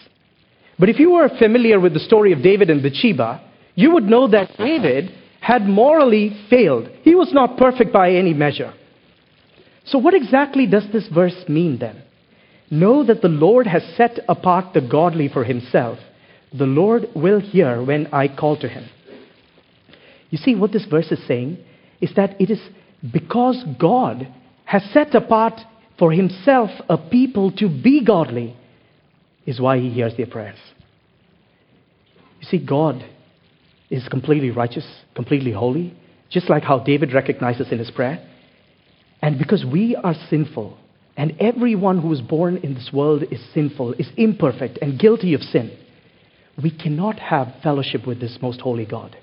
But 0.78 0.88
if 0.88 0.99
you 0.99 1.12
were 1.12 1.28
familiar 1.38 1.81
with 1.81 1.95
the 1.95 2.00
story 2.00 2.33
of 2.33 2.43
David 2.43 2.71
and 2.71 2.83
Bathsheba, 2.83 3.43
you 3.75 3.93
would 3.93 4.05
know 4.05 4.28
that 4.28 4.57
David 4.57 5.11
had 5.40 5.62
morally 5.62 6.37
failed. 6.50 6.88
He 7.02 7.14
was 7.14 7.33
not 7.33 7.57
perfect 7.57 7.93
by 7.93 8.12
any 8.12 8.35
measure. 8.35 8.75
So, 9.87 9.99
what 9.99 10.14
exactly 10.14 10.67
does 10.67 10.87
this 10.93 11.09
verse 11.09 11.45
mean 11.49 11.78
then? 11.78 12.02
Know 12.71 13.05
that 13.05 13.23
the 13.23 13.28
Lord 13.28 13.67
has 13.67 13.83
set 13.97 14.19
apart 14.28 14.75
the 14.75 14.83
godly 14.83 15.28
for 15.28 15.45
himself. 15.45 15.99
The 16.52 16.67
Lord 16.67 17.07
will 17.14 17.40
hear 17.40 17.83
when 17.83 18.09
I 18.09 18.28
call 18.28 18.59
to 18.61 18.69
him. 18.69 18.88
You 20.31 20.38
see, 20.38 20.55
what 20.55 20.73
this 20.73 20.85
verse 20.85 21.11
is 21.11 21.26
saying 21.26 21.59
is 22.00 22.11
that 22.17 22.38
it 22.40 22.50
is 22.50 22.61
because 23.11 23.64
God 23.81 24.28
has 24.67 24.83
set 24.93 25.14
apart 25.14 25.61
for 25.99 26.12
himself 26.12 26.71
a 26.88 26.97
people 26.97 27.52
to 27.52 27.69
be 27.69 28.05
godly, 28.05 28.57
is 29.47 29.61
why 29.61 29.78
he 29.78 29.90
hears 29.90 30.17
their 30.17 30.26
prayers. 30.26 30.59
You 32.40 32.47
see, 32.49 32.64
God 32.64 33.05
is 33.90 34.07
completely 34.09 34.50
righteous, 34.50 34.87
completely 35.14 35.52
holy, 35.52 35.95
just 36.31 36.50
like 36.50 36.62
how 36.62 36.78
David 36.78 37.14
recognizes 37.14 37.73
in 37.73 37.78
his 37.78 37.90
prayer. 37.90 38.25
And 39.23 39.38
because 39.38 39.64
we 39.64 39.97
are 39.97 40.14
sinful, 40.28 40.78
and 41.17 41.35
everyone 41.40 42.00
who 42.00 42.12
is 42.12 42.21
born 42.21 42.59
in 42.59 42.75
this 42.75 42.90
world 42.93 43.25
is 43.31 43.40
sinful, 43.52 43.95
is 43.95 44.09
imperfect, 44.17 44.78
and 44.81 45.00
guilty 45.00 45.35
of 45.35 45.40
sin, 45.40 45.76
we 46.62 46.71
cannot 46.71 47.19
have 47.19 47.55
fellowship 47.62 48.07
with 48.07 48.21
this 48.21 48.38
most 48.40 48.61
holy 48.61 48.87
God. 48.87 49.17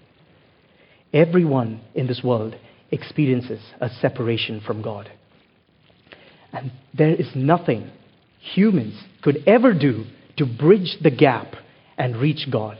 Everyone 1.14 1.80
in 1.94 2.08
this 2.08 2.22
world 2.24 2.56
experiences 2.92 3.62
a 3.80 3.90
separation 4.02 4.62
from 4.66 4.82
God. 4.82 5.10
And 6.56 6.72
there 6.98 7.14
is 7.14 7.28
nothing 7.36 7.92
humans 8.40 8.98
could 9.22 9.44
ever 9.46 9.74
do 9.74 10.06
to 10.38 10.46
bridge 10.46 10.98
the 11.02 11.12
gap 11.12 11.56
and 11.98 12.16
reach 12.16 12.48
God. 12.52 12.78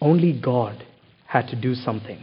Only 0.00 0.38
God 0.38 0.84
had 1.26 1.48
to 1.48 1.60
do 1.60 1.74
something. 1.74 2.18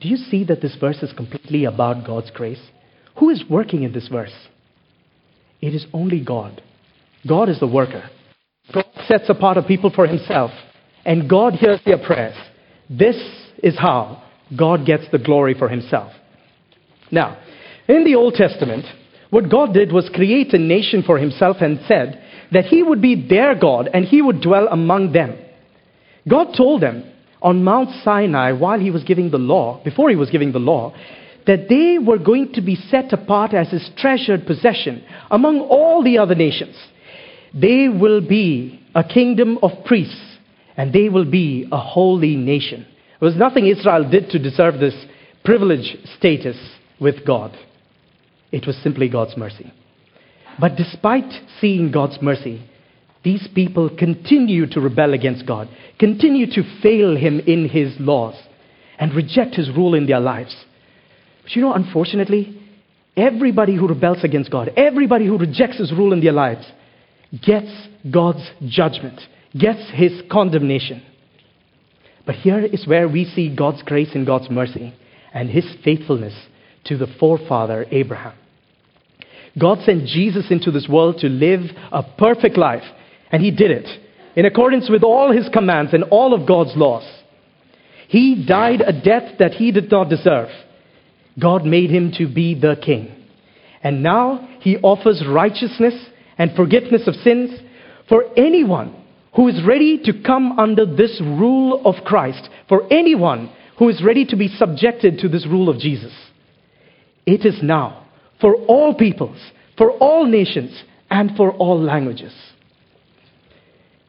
Do 0.00 0.08
you 0.08 0.16
see 0.16 0.44
that 0.44 0.60
this 0.60 0.76
verse 0.78 1.02
is 1.02 1.12
completely 1.12 1.64
about 1.64 2.06
God's 2.06 2.30
grace? 2.30 2.62
Who 3.18 3.30
is 3.30 3.42
working 3.48 3.82
in 3.82 3.92
this 3.92 4.08
verse? 4.08 4.34
It 5.60 5.74
is 5.74 5.86
only 5.92 6.22
God. 6.22 6.62
God 7.26 7.48
is 7.48 7.58
the 7.58 7.66
worker. 7.66 8.08
God 8.72 8.84
sets 9.08 9.28
apart 9.28 9.56
a 9.56 9.62
people 9.62 9.90
for 9.90 10.06
himself, 10.06 10.50
and 11.04 11.28
God 11.28 11.54
hears 11.54 11.80
their 11.84 11.98
prayers. 11.98 12.36
This 12.90 13.16
is 13.62 13.78
how 13.78 14.22
God 14.56 14.86
gets 14.86 15.04
the 15.10 15.18
glory 15.18 15.54
for 15.54 15.68
himself. 15.68 16.12
Now, 17.10 17.38
in 17.88 18.04
the 18.04 18.14
Old 18.14 18.34
Testament, 18.34 18.84
what 19.30 19.50
God 19.50 19.74
did 19.74 19.92
was 19.92 20.10
create 20.14 20.52
a 20.54 20.58
nation 20.58 21.02
for 21.02 21.18
himself 21.18 21.58
and 21.60 21.80
said 21.86 22.22
that 22.52 22.66
he 22.66 22.82
would 22.82 23.02
be 23.02 23.28
their 23.28 23.54
God 23.54 23.88
and 23.92 24.04
he 24.04 24.22
would 24.22 24.40
dwell 24.40 24.68
among 24.68 25.12
them. 25.12 25.36
God 26.28 26.54
told 26.56 26.82
them 26.82 27.12
on 27.42 27.64
Mount 27.64 27.90
Sinai 28.02 28.52
while 28.52 28.80
he 28.80 28.90
was 28.90 29.04
giving 29.04 29.30
the 29.30 29.38
law, 29.38 29.82
before 29.84 30.10
he 30.10 30.16
was 30.16 30.30
giving 30.30 30.52
the 30.52 30.58
law, 30.58 30.94
that 31.46 31.68
they 31.68 31.98
were 31.98 32.18
going 32.18 32.52
to 32.54 32.60
be 32.60 32.74
set 32.74 33.12
apart 33.12 33.54
as 33.54 33.70
his 33.70 33.88
treasured 33.96 34.46
possession 34.46 35.04
among 35.30 35.60
all 35.60 36.02
the 36.02 36.18
other 36.18 36.34
nations. 36.34 36.76
They 37.54 37.88
will 37.88 38.20
be 38.20 38.80
a 38.94 39.04
kingdom 39.04 39.58
of 39.62 39.84
priests 39.84 40.20
and 40.76 40.92
they 40.92 41.08
will 41.08 41.30
be 41.30 41.68
a 41.70 41.78
holy 41.78 42.36
nation. 42.36 42.86
There 43.20 43.28
was 43.28 43.36
nothing 43.36 43.66
Israel 43.66 44.08
did 44.10 44.30
to 44.30 44.38
deserve 44.38 44.78
this 44.80 44.94
privileged 45.44 46.08
status 46.16 46.56
with 47.00 47.24
God. 47.24 47.56
It 48.52 48.66
was 48.66 48.76
simply 48.82 49.08
God's 49.08 49.36
mercy. 49.36 49.72
But 50.58 50.76
despite 50.76 51.32
seeing 51.60 51.90
God's 51.90 52.18
mercy, 52.22 52.62
these 53.24 53.48
people 53.54 53.90
continue 53.90 54.66
to 54.68 54.80
rebel 54.80 55.12
against 55.12 55.46
God, 55.46 55.68
continue 55.98 56.46
to 56.46 56.80
fail 56.80 57.16
Him 57.16 57.40
in 57.40 57.68
His 57.68 57.94
laws, 57.98 58.36
and 58.98 59.12
reject 59.14 59.56
His 59.56 59.68
rule 59.70 59.94
in 59.94 60.06
their 60.06 60.20
lives. 60.20 60.56
But 61.42 61.52
you 61.56 61.62
know, 61.62 61.74
unfortunately, 61.74 62.58
everybody 63.16 63.74
who 63.74 63.88
rebels 63.88 64.22
against 64.22 64.50
God, 64.50 64.70
everybody 64.76 65.26
who 65.26 65.38
rejects 65.38 65.78
His 65.78 65.92
rule 65.92 66.12
in 66.12 66.20
their 66.20 66.32
lives, 66.32 66.66
gets 67.44 67.70
God's 68.10 68.48
judgment, 68.66 69.20
gets 69.58 69.90
His 69.92 70.22
condemnation. 70.30 71.02
But 72.24 72.36
here 72.36 72.64
is 72.64 72.86
where 72.86 73.08
we 73.08 73.24
see 73.24 73.54
God's 73.54 73.82
grace 73.82 74.10
and 74.14 74.26
God's 74.26 74.50
mercy 74.50 74.94
and 75.34 75.50
His 75.50 75.66
faithfulness 75.84 76.34
to 76.86 76.96
the 76.96 77.06
forefather 77.18 77.86
Abraham. 77.90 78.34
God 79.58 79.78
sent 79.84 80.06
Jesus 80.06 80.50
into 80.50 80.70
this 80.70 80.88
world 80.88 81.18
to 81.18 81.28
live 81.28 81.62
a 81.90 82.02
perfect 82.02 82.58
life 82.58 82.84
and 83.32 83.42
he 83.42 83.50
did 83.50 83.70
it 83.70 83.88
in 84.36 84.44
accordance 84.44 84.90
with 84.90 85.02
all 85.02 85.32
his 85.32 85.48
commands 85.48 85.94
and 85.94 86.04
all 86.04 86.34
of 86.34 86.46
God's 86.46 86.76
laws. 86.76 87.04
He 88.08 88.46
died 88.46 88.82
a 88.82 88.92
death 88.92 89.38
that 89.38 89.54
he 89.54 89.72
did 89.72 89.90
not 89.90 90.10
deserve. 90.10 90.48
God 91.40 91.64
made 91.64 91.90
him 91.90 92.12
to 92.18 92.32
be 92.32 92.58
the 92.58 92.76
king. 92.82 93.12
And 93.82 94.02
now 94.02 94.48
he 94.60 94.76
offers 94.78 95.24
righteousness 95.26 95.94
and 96.38 96.54
forgiveness 96.54 97.06
of 97.06 97.14
sins 97.16 97.58
for 98.08 98.24
anyone 98.36 99.04
who 99.34 99.48
is 99.48 99.62
ready 99.66 99.98
to 100.04 100.22
come 100.22 100.58
under 100.58 100.86
this 100.86 101.20
rule 101.20 101.82
of 101.84 102.04
Christ, 102.04 102.48
for 102.68 102.90
anyone 102.92 103.52
who 103.78 103.88
is 103.88 104.02
ready 104.02 104.24
to 104.26 104.36
be 104.36 104.48
subjected 104.48 105.18
to 105.18 105.28
this 105.28 105.46
rule 105.46 105.68
of 105.68 105.78
Jesus. 105.78 106.12
It 107.26 107.44
is 107.44 107.58
now 107.62 108.06
for 108.40 108.54
all 108.54 108.94
peoples, 108.94 109.38
for 109.76 109.90
all 109.90 110.24
nations, 110.26 110.82
and 111.10 111.36
for 111.36 111.52
all 111.52 111.80
languages. 111.80 112.32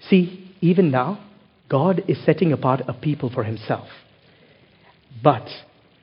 See, 0.09 0.53
even 0.61 0.91
now, 0.91 1.23
God 1.69 2.03
is 2.07 2.23
setting 2.25 2.53
apart 2.53 2.81
a 2.87 2.93
people 2.93 3.29
for 3.29 3.43
himself. 3.43 3.87
But 5.23 5.47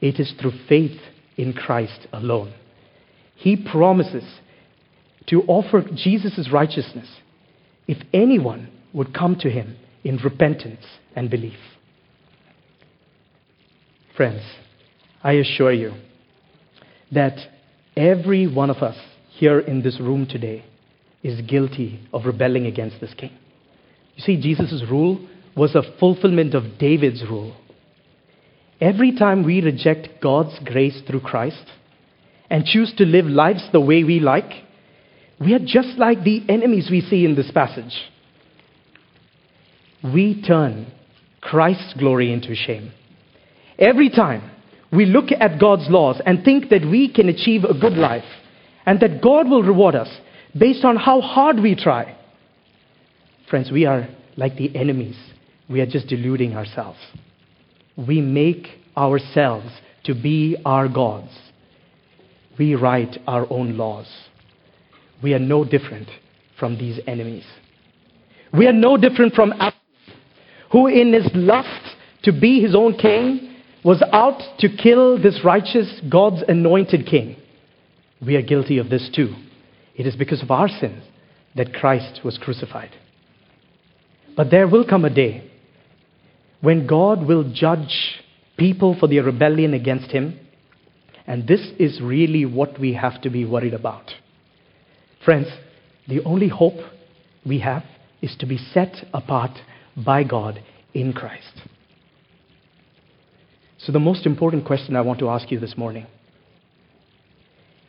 it 0.00 0.18
is 0.20 0.32
through 0.40 0.52
faith 0.68 1.00
in 1.36 1.52
Christ 1.52 2.06
alone. 2.12 2.52
He 3.36 3.56
promises 3.56 4.24
to 5.26 5.42
offer 5.42 5.82
Jesus' 5.94 6.50
righteousness 6.52 7.08
if 7.86 7.98
anyone 8.12 8.70
would 8.92 9.14
come 9.14 9.36
to 9.40 9.50
him 9.50 9.76
in 10.04 10.18
repentance 10.18 10.84
and 11.16 11.30
belief. 11.30 11.58
Friends, 14.16 14.42
I 15.22 15.32
assure 15.32 15.72
you 15.72 15.94
that 17.14 17.38
every 17.96 18.46
one 18.46 18.70
of 18.70 18.78
us 18.78 18.96
here 19.30 19.60
in 19.60 19.82
this 19.82 20.00
room 20.00 20.26
today 20.26 20.64
is 21.22 21.40
guilty 21.42 22.00
of 22.12 22.26
rebelling 22.26 22.66
against 22.66 23.00
this 23.00 23.14
king. 23.14 23.32
You 24.16 24.22
see, 24.22 24.40
Jesus' 24.40 24.84
rule 24.88 25.26
was 25.56 25.74
a 25.74 25.82
fulfillment 25.98 26.54
of 26.54 26.78
David's 26.78 27.22
rule. 27.22 27.56
Every 28.80 29.16
time 29.16 29.44
we 29.44 29.62
reject 29.62 30.20
God's 30.22 30.58
grace 30.64 31.00
through 31.06 31.20
Christ 31.20 31.64
and 32.50 32.64
choose 32.64 32.92
to 32.98 33.04
live 33.04 33.26
lives 33.26 33.66
the 33.72 33.80
way 33.80 34.04
we 34.04 34.20
like, 34.20 34.64
we 35.40 35.54
are 35.54 35.60
just 35.60 35.98
like 35.98 36.22
the 36.22 36.42
enemies 36.48 36.88
we 36.90 37.00
see 37.00 37.24
in 37.24 37.34
this 37.34 37.50
passage. 37.50 37.94
We 40.02 40.42
turn 40.42 40.92
Christ's 41.40 41.94
glory 41.98 42.32
into 42.32 42.54
shame. 42.54 42.92
Every 43.78 44.10
time 44.10 44.50
we 44.94 45.06
look 45.06 45.26
at 45.38 45.60
God's 45.60 45.88
laws 45.88 46.20
and 46.24 46.44
think 46.44 46.68
that 46.70 46.82
we 46.82 47.12
can 47.12 47.28
achieve 47.28 47.64
a 47.64 47.78
good 47.78 47.94
life 47.94 48.24
and 48.86 49.00
that 49.00 49.22
God 49.22 49.48
will 49.48 49.62
reward 49.62 49.94
us 49.94 50.08
based 50.56 50.84
on 50.84 50.96
how 50.96 51.20
hard 51.20 51.58
we 51.60 51.74
try, 51.74 52.16
friends, 53.48 53.70
we 53.70 53.86
are 53.86 54.08
like 54.36 54.56
the 54.56 54.74
enemies. 54.76 55.16
We 55.68 55.80
are 55.80 55.86
just 55.86 56.08
deluding 56.08 56.54
ourselves. 56.54 56.98
We 57.96 58.20
make 58.20 58.68
ourselves 58.96 59.68
to 60.04 60.14
be 60.14 60.56
our 60.64 60.88
gods. 60.88 61.30
We 62.58 62.74
write 62.74 63.18
our 63.26 63.46
own 63.50 63.76
laws. 63.76 64.06
We 65.22 65.32
are 65.34 65.38
no 65.38 65.64
different 65.64 66.08
from 66.58 66.76
these 66.78 67.00
enemies. 67.06 67.44
We 68.52 68.66
are 68.66 68.72
no 68.72 68.96
different 68.96 69.34
from 69.34 69.52
Absalom, 69.52 69.74
who 70.70 70.86
in 70.86 71.12
his 71.12 71.28
lust 71.34 71.96
to 72.24 72.32
be 72.32 72.60
his 72.60 72.74
own 72.74 72.96
king 72.98 73.53
was 73.84 74.02
out 74.12 74.40
to 74.60 74.74
kill 74.74 75.22
this 75.22 75.40
righteous 75.44 76.00
God's 76.10 76.42
anointed 76.48 77.06
king. 77.06 77.36
We 78.24 78.36
are 78.36 78.42
guilty 78.42 78.78
of 78.78 78.88
this 78.88 79.10
too. 79.14 79.34
It 79.94 80.06
is 80.06 80.16
because 80.16 80.42
of 80.42 80.50
our 80.50 80.68
sins 80.68 81.04
that 81.54 81.74
Christ 81.74 82.20
was 82.24 82.38
crucified. 82.38 82.90
But 84.36 84.50
there 84.50 84.66
will 84.66 84.86
come 84.86 85.04
a 85.04 85.10
day 85.10 85.50
when 86.60 86.86
God 86.86 87.26
will 87.26 87.52
judge 87.52 88.22
people 88.56 88.96
for 88.98 89.06
their 89.06 89.22
rebellion 89.22 89.74
against 89.74 90.10
Him. 90.10 90.40
And 91.26 91.46
this 91.46 91.60
is 91.78 92.00
really 92.00 92.44
what 92.44 92.80
we 92.80 92.94
have 92.94 93.20
to 93.22 93.30
be 93.30 93.44
worried 93.44 93.74
about. 93.74 94.10
Friends, 95.24 95.48
the 96.08 96.22
only 96.24 96.48
hope 96.48 96.78
we 97.46 97.60
have 97.60 97.84
is 98.20 98.34
to 98.38 98.46
be 98.46 98.58
set 98.58 99.06
apart 99.12 99.52
by 99.96 100.24
God 100.24 100.62
in 100.92 101.12
Christ. 101.12 101.62
So, 103.84 103.92
the 103.92 104.00
most 104.00 104.24
important 104.24 104.64
question 104.64 104.96
I 104.96 105.02
want 105.02 105.18
to 105.18 105.28
ask 105.28 105.50
you 105.50 105.60
this 105.60 105.76
morning 105.76 106.06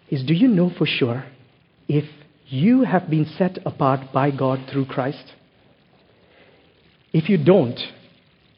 is 0.09 0.25
Do 0.25 0.33
you 0.33 0.49
know 0.49 0.69
for 0.77 0.85
sure 0.85 1.25
if 1.87 2.03
you 2.47 2.83
have 2.83 3.09
been 3.09 3.25
set 3.37 3.59
apart 3.65 4.11
by 4.13 4.31
God 4.31 4.59
through 4.69 4.87
Christ? 4.87 5.23
If 7.13 7.29
you 7.29 7.41
don't, 7.41 7.79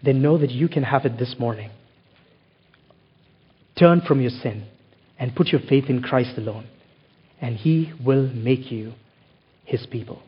then 0.03 0.23
know 0.23 0.39
that 0.39 0.49
you 0.49 0.67
can 0.67 0.81
have 0.81 1.05
it 1.05 1.19
this 1.19 1.35
morning. 1.37 1.69
Turn 3.77 4.01
from 4.01 4.19
your 4.19 4.31
sin 4.31 4.65
and 5.19 5.35
put 5.35 5.49
your 5.49 5.61
faith 5.61 5.85
in 5.89 6.01
Christ 6.01 6.39
alone, 6.39 6.65
and 7.39 7.55
He 7.55 7.93
will 8.03 8.27
make 8.33 8.71
you 8.71 8.93
His 9.63 9.85
people. 9.85 10.23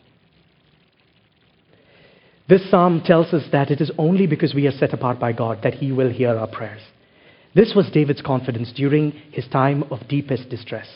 This 2.48 2.69
psalm 2.69 3.02
tells 3.04 3.34
us 3.34 3.43
that 3.52 3.72
it 3.72 3.82
is 3.82 3.91
only 3.98 4.28
because 4.28 4.54
we 4.54 4.67
are 4.67 4.72
set 4.72 4.93
apart 4.93 5.19
by 5.19 5.34
God 5.34 5.62
that 5.63 5.74
He 5.74 5.91
will 5.91 6.12
hear 6.12 6.38
our 6.38 6.48
prayers. 6.48 6.82
This 7.56 7.74
was 7.76 7.90
David's 7.92 8.22
confidence 8.22 8.72
during 8.76 9.12
his 9.32 9.48
time 9.48 9.84
of 9.92 10.08
deepest 10.08 10.50
distress. 10.50 10.88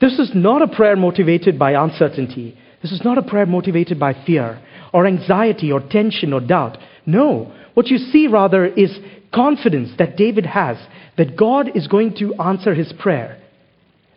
This 0.00 0.18
is 0.18 0.32
not 0.34 0.62
a 0.62 0.68
prayer 0.68 0.96
motivated 0.96 1.58
by 1.58 1.72
uncertainty. 1.72 2.58
This 2.82 2.90
is 2.90 3.04
not 3.04 3.18
a 3.18 3.22
prayer 3.22 3.46
motivated 3.46 4.00
by 4.00 4.14
fear 4.26 4.60
or 4.92 5.06
anxiety 5.06 5.70
or 5.70 5.80
tension 5.80 6.32
or 6.32 6.40
doubt. 6.40 6.76
No, 7.06 7.54
what 7.74 7.86
you 7.86 7.98
see 7.98 8.26
rather 8.26 8.66
is 8.66 8.98
confidence 9.32 9.90
that 9.98 10.16
David 10.16 10.46
has 10.46 10.76
that 11.16 11.36
God 11.36 11.76
is 11.76 11.86
going 11.86 12.16
to 12.16 12.34
answer 12.34 12.74
his 12.74 12.92
prayer 12.92 13.40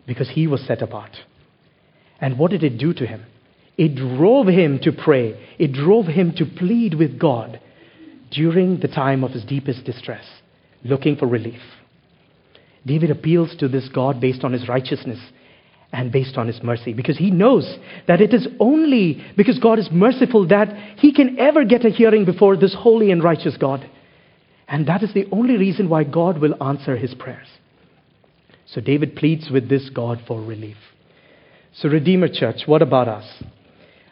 because 0.06 0.30
he 0.30 0.46
was 0.46 0.66
set 0.66 0.82
apart. 0.82 1.12
And 2.20 2.38
what 2.38 2.50
did 2.50 2.64
it 2.64 2.78
do 2.78 2.92
to 2.94 3.06
him? 3.06 3.24
It 3.76 3.94
drove 3.94 4.46
him 4.46 4.80
to 4.82 4.92
pray, 4.92 5.38
it 5.58 5.72
drove 5.72 6.06
him 6.06 6.32
to 6.36 6.46
plead 6.46 6.94
with 6.94 7.18
God 7.18 7.60
during 8.30 8.80
the 8.80 8.88
time 8.88 9.22
of 9.22 9.32
his 9.32 9.44
deepest 9.44 9.84
distress, 9.84 10.24
looking 10.82 11.16
for 11.16 11.26
relief. 11.26 11.60
David 12.86 13.10
appeals 13.10 13.54
to 13.58 13.68
this 13.68 13.88
God 13.92 14.20
based 14.20 14.44
on 14.44 14.52
his 14.52 14.68
righteousness 14.68 15.18
and 15.92 16.12
based 16.12 16.36
on 16.36 16.46
his 16.46 16.62
mercy 16.62 16.92
because 16.92 17.18
he 17.18 17.30
knows 17.30 17.78
that 18.06 18.20
it 18.20 18.32
is 18.32 18.46
only 18.60 19.24
because 19.36 19.58
God 19.58 19.78
is 19.78 19.88
merciful 19.90 20.46
that 20.48 20.68
he 20.98 21.12
can 21.12 21.38
ever 21.38 21.64
get 21.64 21.84
a 21.84 21.90
hearing 21.90 22.24
before 22.24 22.56
this 22.56 22.76
holy 22.78 23.10
and 23.10 23.22
righteous 23.22 23.56
God. 23.56 23.88
And 24.68 24.86
that 24.88 25.02
is 25.02 25.12
the 25.14 25.26
only 25.32 25.56
reason 25.56 25.88
why 25.88 26.04
God 26.04 26.38
will 26.38 26.62
answer 26.62 26.96
his 26.96 27.14
prayers. 27.14 27.48
So 28.66 28.80
David 28.80 29.16
pleads 29.16 29.48
with 29.50 29.68
this 29.68 29.90
God 29.90 30.20
for 30.26 30.40
relief. 30.40 30.76
So, 31.74 31.88
Redeemer 31.88 32.28
Church, 32.28 32.62
what 32.66 32.80
about 32.80 33.06
us? 33.06 33.42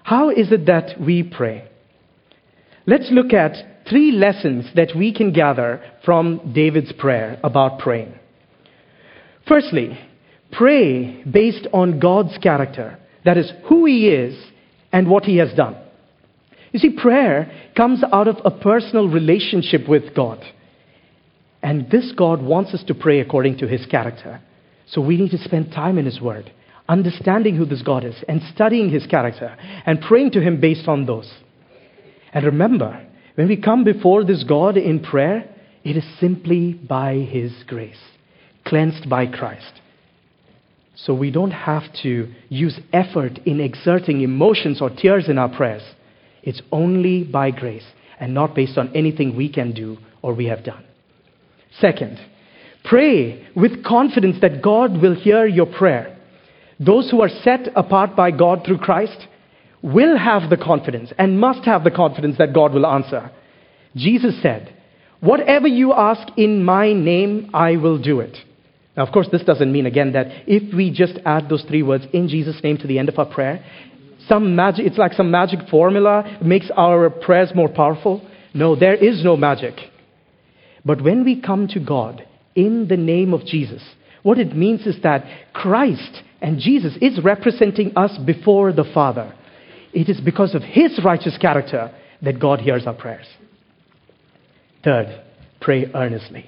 How 0.02 0.28
is 0.28 0.52
it 0.52 0.66
that 0.66 1.00
we 1.00 1.22
pray? 1.22 1.66
Let's 2.86 3.10
look 3.10 3.32
at 3.32 3.86
three 3.88 4.12
lessons 4.12 4.66
that 4.76 4.92
we 4.94 5.14
can 5.14 5.32
gather 5.32 5.82
from 6.04 6.52
David's 6.54 6.92
prayer 6.92 7.40
about 7.42 7.78
praying. 7.78 8.14
Firstly, 9.46 9.98
pray 10.52 11.22
based 11.24 11.66
on 11.72 12.00
God's 12.00 12.36
character. 12.38 12.98
That 13.24 13.36
is, 13.38 13.50
who 13.68 13.86
He 13.86 14.08
is 14.08 14.36
and 14.92 15.08
what 15.08 15.24
He 15.24 15.38
has 15.38 15.52
done. 15.54 15.76
You 16.72 16.78
see, 16.80 16.90
prayer 16.90 17.50
comes 17.76 18.02
out 18.12 18.28
of 18.28 18.36
a 18.44 18.50
personal 18.50 19.08
relationship 19.08 19.88
with 19.88 20.14
God. 20.14 20.42
And 21.62 21.90
this 21.90 22.12
God 22.16 22.42
wants 22.42 22.74
us 22.74 22.84
to 22.88 22.94
pray 22.94 23.20
according 23.20 23.58
to 23.58 23.68
His 23.68 23.86
character. 23.86 24.40
So 24.86 25.00
we 25.00 25.16
need 25.16 25.30
to 25.30 25.38
spend 25.38 25.72
time 25.72 25.98
in 25.98 26.04
His 26.04 26.20
Word, 26.20 26.52
understanding 26.88 27.56
who 27.56 27.64
this 27.64 27.82
God 27.82 28.04
is, 28.04 28.16
and 28.28 28.42
studying 28.54 28.90
His 28.90 29.06
character, 29.06 29.56
and 29.86 30.00
praying 30.00 30.32
to 30.32 30.42
Him 30.42 30.60
based 30.60 30.88
on 30.88 31.06
those. 31.06 31.32
And 32.32 32.44
remember, 32.44 33.06
when 33.36 33.48
we 33.48 33.56
come 33.56 33.84
before 33.84 34.24
this 34.24 34.44
God 34.44 34.76
in 34.76 35.00
prayer, 35.00 35.48
it 35.84 35.96
is 35.96 36.04
simply 36.20 36.74
by 36.74 37.14
His 37.14 37.52
grace, 37.66 37.96
cleansed 38.64 39.08
by 39.08 39.26
Christ. 39.26 39.80
So 40.96 41.14
we 41.14 41.30
don't 41.30 41.50
have 41.50 41.82
to 42.02 42.32
use 42.48 42.78
effort 42.92 43.38
in 43.44 43.60
exerting 43.60 44.20
emotions 44.20 44.80
or 44.80 44.90
tears 44.90 45.28
in 45.28 45.38
our 45.38 45.48
prayers. 45.48 45.82
It's 46.42 46.62
only 46.70 47.24
by 47.24 47.50
grace 47.50 47.84
and 48.20 48.32
not 48.32 48.54
based 48.54 48.78
on 48.78 48.94
anything 48.94 49.36
we 49.36 49.48
can 49.48 49.72
do 49.72 49.98
or 50.22 50.34
we 50.34 50.46
have 50.46 50.64
done. 50.64 50.84
Second, 51.80 52.20
pray 52.84 53.46
with 53.56 53.84
confidence 53.84 54.36
that 54.40 54.62
God 54.62 55.02
will 55.02 55.14
hear 55.14 55.46
your 55.46 55.66
prayer. 55.66 56.16
Those 56.78 57.10
who 57.10 57.20
are 57.22 57.28
set 57.28 57.68
apart 57.74 58.14
by 58.14 58.30
God 58.30 58.62
through 58.64 58.78
Christ 58.78 59.26
will 59.82 60.16
have 60.16 60.48
the 60.48 60.56
confidence 60.56 61.12
and 61.18 61.38
must 61.38 61.64
have 61.64 61.84
the 61.84 61.90
confidence 61.90 62.38
that 62.38 62.54
God 62.54 62.72
will 62.72 62.86
answer. 62.86 63.30
Jesus 63.96 64.40
said, 64.42 64.74
Whatever 65.20 65.68
you 65.68 65.92
ask 65.92 66.28
in 66.36 66.64
my 66.64 66.92
name, 66.92 67.50
I 67.54 67.76
will 67.76 67.98
do 67.98 68.20
it. 68.20 68.36
Now, 68.96 69.04
of 69.04 69.12
course, 69.12 69.28
this 69.30 69.42
doesn't 69.42 69.72
mean, 69.72 69.86
again, 69.86 70.12
that 70.12 70.26
if 70.46 70.74
we 70.74 70.90
just 70.90 71.18
add 71.24 71.48
those 71.48 71.64
three 71.64 71.82
words 71.82 72.04
in 72.12 72.28
Jesus' 72.28 72.60
name 72.62 72.78
to 72.78 72.86
the 72.86 72.98
end 72.98 73.08
of 73.08 73.18
our 73.18 73.26
prayer, 73.26 73.64
some 74.28 74.54
magic, 74.56 74.86
it's 74.86 74.98
like 74.98 75.12
some 75.12 75.30
magic 75.30 75.68
formula 75.68 76.38
makes 76.42 76.70
our 76.76 77.10
prayers 77.10 77.50
more 77.54 77.68
powerful. 77.68 78.26
No, 78.54 78.76
there 78.76 78.94
is 78.94 79.24
no 79.24 79.36
magic. 79.36 79.74
But 80.84 81.02
when 81.02 81.24
we 81.24 81.40
come 81.40 81.66
to 81.68 81.80
God 81.80 82.26
in 82.54 82.86
the 82.88 82.96
name 82.96 83.34
of 83.34 83.44
Jesus, 83.44 83.82
what 84.22 84.38
it 84.38 84.56
means 84.56 84.86
is 84.86 84.96
that 85.02 85.24
Christ 85.52 86.22
and 86.40 86.58
Jesus 86.58 86.96
is 87.00 87.22
representing 87.22 87.96
us 87.96 88.16
before 88.24 88.72
the 88.72 88.84
Father. 88.94 89.34
It 89.92 90.08
is 90.08 90.20
because 90.20 90.54
of 90.54 90.62
his 90.62 91.00
righteous 91.04 91.36
character 91.38 91.94
that 92.22 92.40
God 92.40 92.60
hears 92.60 92.86
our 92.86 92.94
prayers. 92.94 93.26
Third, 94.82 95.22
pray 95.60 95.90
earnestly. 95.94 96.46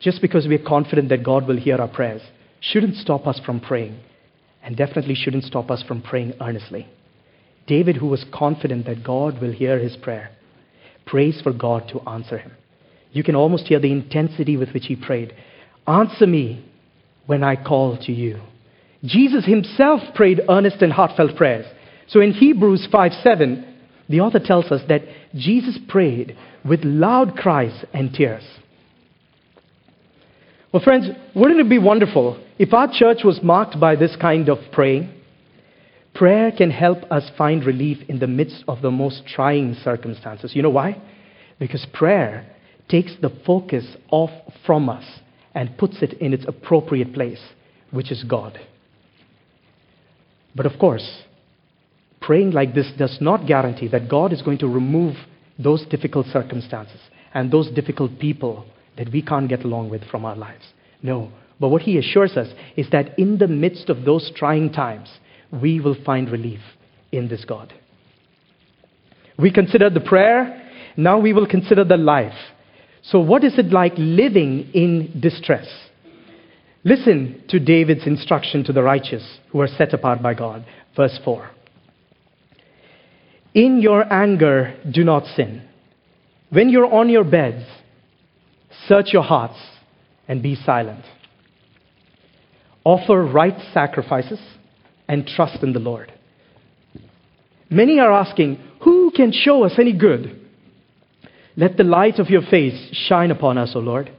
Just 0.00 0.22
because 0.22 0.48
we 0.48 0.54
are 0.54 0.66
confident 0.66 1.10
that 1.10 1.24
God 1.24 1.46
will 1.46 1.58
hear 1.58 1.76
our 1.76 1.88
prayers 1.88 2.22
shouldn't 2.60 2.96
stop 2.96 3.26
us 3.26 3.40
from 3.44 3.60
praying, 3.60 3.98
and 4.62 4.76
definitely 4.76 5.14
shouldn't 5.14 5.44
stop 5.44 5.70
us 5.70 5.82
from 5.86 6.02
praying 6.02 6.34
earnestly. 6.40 6.86
David, 7.66 7.96
who 7.96 8.06
was 8.06 8.24
confident 8.32 8.86
that 8.86 9.04
God 9.04 9.40
will 9.40 9.52
hear 9.52 9.78
his 9.78 9.96
prayer, 9.96 10.30
prays 11.06 11.40
for 11.42 11.52
God 11.52 11.88
to 11.92 12.00
answer 12.08 12.38
him. 12.38 12.52
You 13.12 13.22
can 13.24 13.34
almost 13.34 13.66
hear 13.66 13.80
the 13.80 13.92
intensity 13.92 14.56
with 14.56 14.70
which 14.70 14.86
he 14.86 14.96
prayed. 14.96 15.34
Answer 15.86 16.26
me 16.26 16.64
when 17.26 17.42
I 17.42 17.56
call 17.56 17.98
to 18.06 18.12
you. 18.12 18.40
Jesus 19.04 19.44
himself 19.46 20.00
prayed 20.14 20.40
earnest 20.48 20.82
and 20.82 20.92
heartfelt 20.92 21.36
prayers. 21.36 21.66
So 22.08 22.20
in 22.20 22.32
Hebrews 22.32 22.88
5 22.90 23.12
7, 23.22 23.76
the 24.08 24.20
author 24.20 24.40
tells 24.40 24.66
us 24.66 24.82
that 24.88 25.02
Jesus 25.34 25.78
prayed 25.88 26.36
with 26.68 26.80
loud 26.84 27.36
cries 27.36 27.84
and 27.94 28.12
tears. 28.12 28.44
Well, 30.72 30.82
friends, 30.82 31.08
wouldn't 31.34 31.60
it 31.60 31.68
be 31.68 31.78
wonderful 31.78 32.40
if 32.58 32.72
our 32.72 32.88
church 32.92 33.24
was 33.24 33.40
marked 33.42 33.80
by 33.80 33.96
this 33.96 34.14
kind 34.20 34.48
of 34.48 34.58
praying? 34.72 35.12
Prayer 36.14 36.52
can 36.52 36.70
help 36.70 36.98
us 37.10 37.28
find 37.36 37.64
relief 37.64 37.98
in 38.08 38.20
the 38.20 38.28
midst 38.28 38.62
of 38.68 38.80
the 38.80 38.90
most 38.90 39.26
trying 39.26 39.74
circumstances. 39.82 40.52
You 40.54 40.62
know 40.62 40.70
why? 40.70 41.00
Because 41.58 41.84
prayer 41.92 42.46
takes 42.88 43.12
the 43.20 43.30
focus 43.44 43.84
off 44.10 44.30
from 44.64 44.88
us 44.88 45.04
and 45.54 45.76
puts 45.76 46.02
it 46.02 46.14
in 46.14 46.32
its 46.32 46.44
appropriate 46.46 47.14
place, 47.14 47.40
which 47.90 48.12
is 48.12 48.22
God. 48.22 48.58
But 50.54 50.66
of 50.66 50.78
course, 50.78 51.22
praying 52.20 52.52
like 52.52 52.74
this 52.74 52.92
does 52.96 53.18
not 53.20 53.46
guarantee 53.46 53.88
that 53.88 54.08
God 54.08 54.32
is 54.32 54.42
going 54.42 54.58
to 54.58 54.68
remove 54.68 55.16
those 55.58 55.84
difficult 55.86 56.26
circumstances 56.26 57.00
and 57.34 57.50
those 57.50 57.70
difficult 57.70 58.20
people 58.20 58.66
that 59.00 59.10
we 59.10 59.22
can't 59.22 59.48
get 59.48 59.64
along 59.64 59.88
with 59.88 60.04
from 60.10 60.26
our 60.26 60.36
lives. 60.36 60.62
No. 61.02 61.32
But 61.58 61.70
what 61.70 61.80
he 61.80 61.96
assures 61.96 62.36
us 62.36 62.48
is 62.76 62.90
that 62.90 63.18
in 63.18 63.38
the 63.38 63.48
midst 63.48 63.88
of 63.88 64.04
those 64.04 64.30
trying 64.36 64.70
times, 64.72 65.10
we 65.50 65.80
will 65.80 65.96
find 66.04 66.30
relief 66.30 66.60
in 67.10 67.28
this 67.28 67.46
God. 67.46 67.72
We 69.38 69.50
considered 69.50 69.94
the 69.94 70.00
prayer, 70.00 70.70
now 70.98 71.18
we 71.18 71.32
will 71.32 71.46
consider 71.46 71.82
the 71.82 71.96
life. 71.96 72.36
So, 73.02 73.20
what 73.20 73.42
is 73.42 73.58
it 73.58 73.72
like 73.72 73.94
living 73.96 74.70
in 74.74 75.18
distress? 75.18 75.66
Listen 76.84 77.42
to 77.48 77.58
David's 77.58 78.06
instruction 78.06 78.64
to 78.64 78.72
the 78.74 78.82
righteous 78.82 79.38
who 79.50 79.62
are 79.62 79.68
set 79.78 79.94
apart 79.94 80.22
by 80.22 80.34
God. 80.34 80.66
Verse 80.94 81.18
4. 81.24 81.50
In 83.54 83.80
your 83.80 84.12
anger, 84.12 84.78
do 84.90 85.04
not 85.04 85.24
sin. 85.36 85.66
When 86.50 86.68
you're 86.68 86.92
on 86.92 87.08
your 87.08 87.24
beds, 87.24 87.64
search 88.86 89.12
your 89.12 89.22
hearts 89.22 89.58
and 90.28 90.42
be 90.42 90.54
silent. 90.54 91.04
Offer 92.84 93.22
right 93.24 93.56
sacrifices 93.74 94.40
and 95.08 95.26
trust 95.26 95.62
in 95.62 95.72
the 95.72 95.80
Lord. 95.80 96.12
Many 97.68 98.00
are 98.00 98.12
asking, 98.12 98.58
Who 98.82 99.10
can 99.14 99.32
show 99.32 99.64
us 99.64 99.72
any 99.78 99.92
good? 99.92 100.40
Let 101.56 101.76
the 101.76 101.84
light 101.84 102.18
of 102.18 102.30
your 102.30 102.42
face 102.42 102.90
shine 102.92 103.30
upon 103.30 103.58
us, 103.58 103.72
O 103.74 103.80
Lord. 103.80 104.10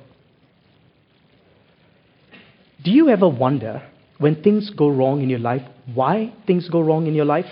Do 2.83 2.91
you 2.91 3.09
ever 3.09 3.27
wonder 3.27 3.83
when 4.17 4.41
things 4.41 4.69
go 4.69 4.89
wrong 4.89 5.21
in 5.21 5.29
your 5.29 5.39
life, 5.39 5.61
why 5.93 6.33
things 6.45 6.69
go 6.69 6.81
wrong 6.81 7.07
in 7.07 7.13
your 7.13 7.25
life? 7.25 7.45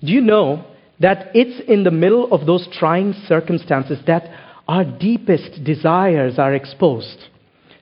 Do 0.00 0.12
you 0.12 0.20
know 0.20 0.66
that 1.00 1.30
it's 1.34 1.60
in 1.68 1.84
the 1.84 1.90
middle 1.90 2.32
of 2.32 2.46
those 2.46 2.68
trying 2.72 3.14
circumstances 3.26 3.98
that 4.06 4.28
our 4.68 4.84
deepest 4.84 5.62
desires 5.64 6.38
are 6.38 6.54
exposed? 6.54 7.18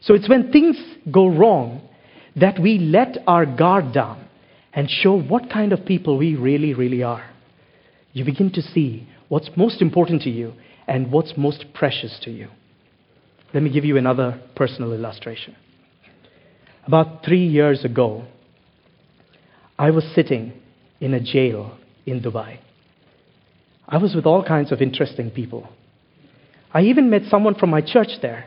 So 0.00 0.14
it's 0.14 0.28
when 0.28 0.52
things 0.52 0.76
go 1.10 1.26
wrong 1.26 1.88
that 2.36 2.58
we 2.58 2.78
let 2.78 3.18
our 3.26 3.46
guard 3.46 3.92
down 3.92 4.26
and 4.72 4.90
show 4.90 5.18
what 5.18 5.50
kind 5.50 5.72
of 5.72 5.86
people 5.86 6.18
we 6.18 6.34
really, 6.34 6.74
really 6.74 7.02
are. 7.02 7.30
You 8.12 8.24
begin 8.24 8.52
to 8.52 8.62
see 8.62 9.08
what's 9.28 9.50
most 9.56 9.80
important 9.80 10.22
to 10.22 10.30
you 10.30 10.52
and 10.86 11.10
what's 11.10 11.34
most 11.36 11.66
precious 11.72 12.18
to 12.24 12.30
you. 12.30 12.48
Let 13.52 13.62
me 13.62 13.70
give 13.72 13.84
you 13.84 13.96
another 13.96 14.40
personal 14.56 14.92
illustration. 14.92 15.56
About 16.86 17.24
three 17.24 17.46
years 17.46 17.84
ago, 17.84 18.24
I 19.78 19.90
was 19.90 20.04
sitting 20.14 20.52
in 21.00 21.14
a 21.14 21.20
jail 21.20 21.78
in 22.04 22.20
Dubai. 22.20 22.58
I 23.88 23.98
was 23.98 24.14
with 24.14 24.26
all 24.26 24.44
kinds 24.44 24.72
of 24.72 24.82
interesting 24.82 25.30
people. 25.30 25.68
I 26.74 26.82
even 26.82 27.08
met 27.08 27.22
someone 27.30 27.54
from 27.54 27.70
my 27.70 27.80
church 27.80 28.08
there. 28.20 28.46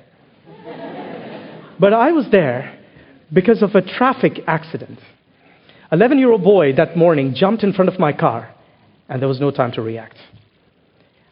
but 1.79 1.93
I 1.93 2.11
was 2.11 2.27
there 2.29 2.77
because 3.33 3.63
of 3.63 3.73
a 3.73 3.81
traffic 3.81 4.41
accident. 4.45 4.99
11 5.93 6.19
year 6.19 6.31
old 6.31 6.43
boy 6.43 6.73
that 6.73 6.97
morning 6.97 7.33
jumped 7.33 7.63
in 7.63 7.71
front 7.71 7.87
of 7.87 7.97
my 7.97 8.11
car, 8.11 8.53
and 9.07 9.21
there 9.21 9.29
was 9.29 9.39
no 9.39 9.49
time 9.49 9.71
to 9.71 9.81
react. 9.81 10.17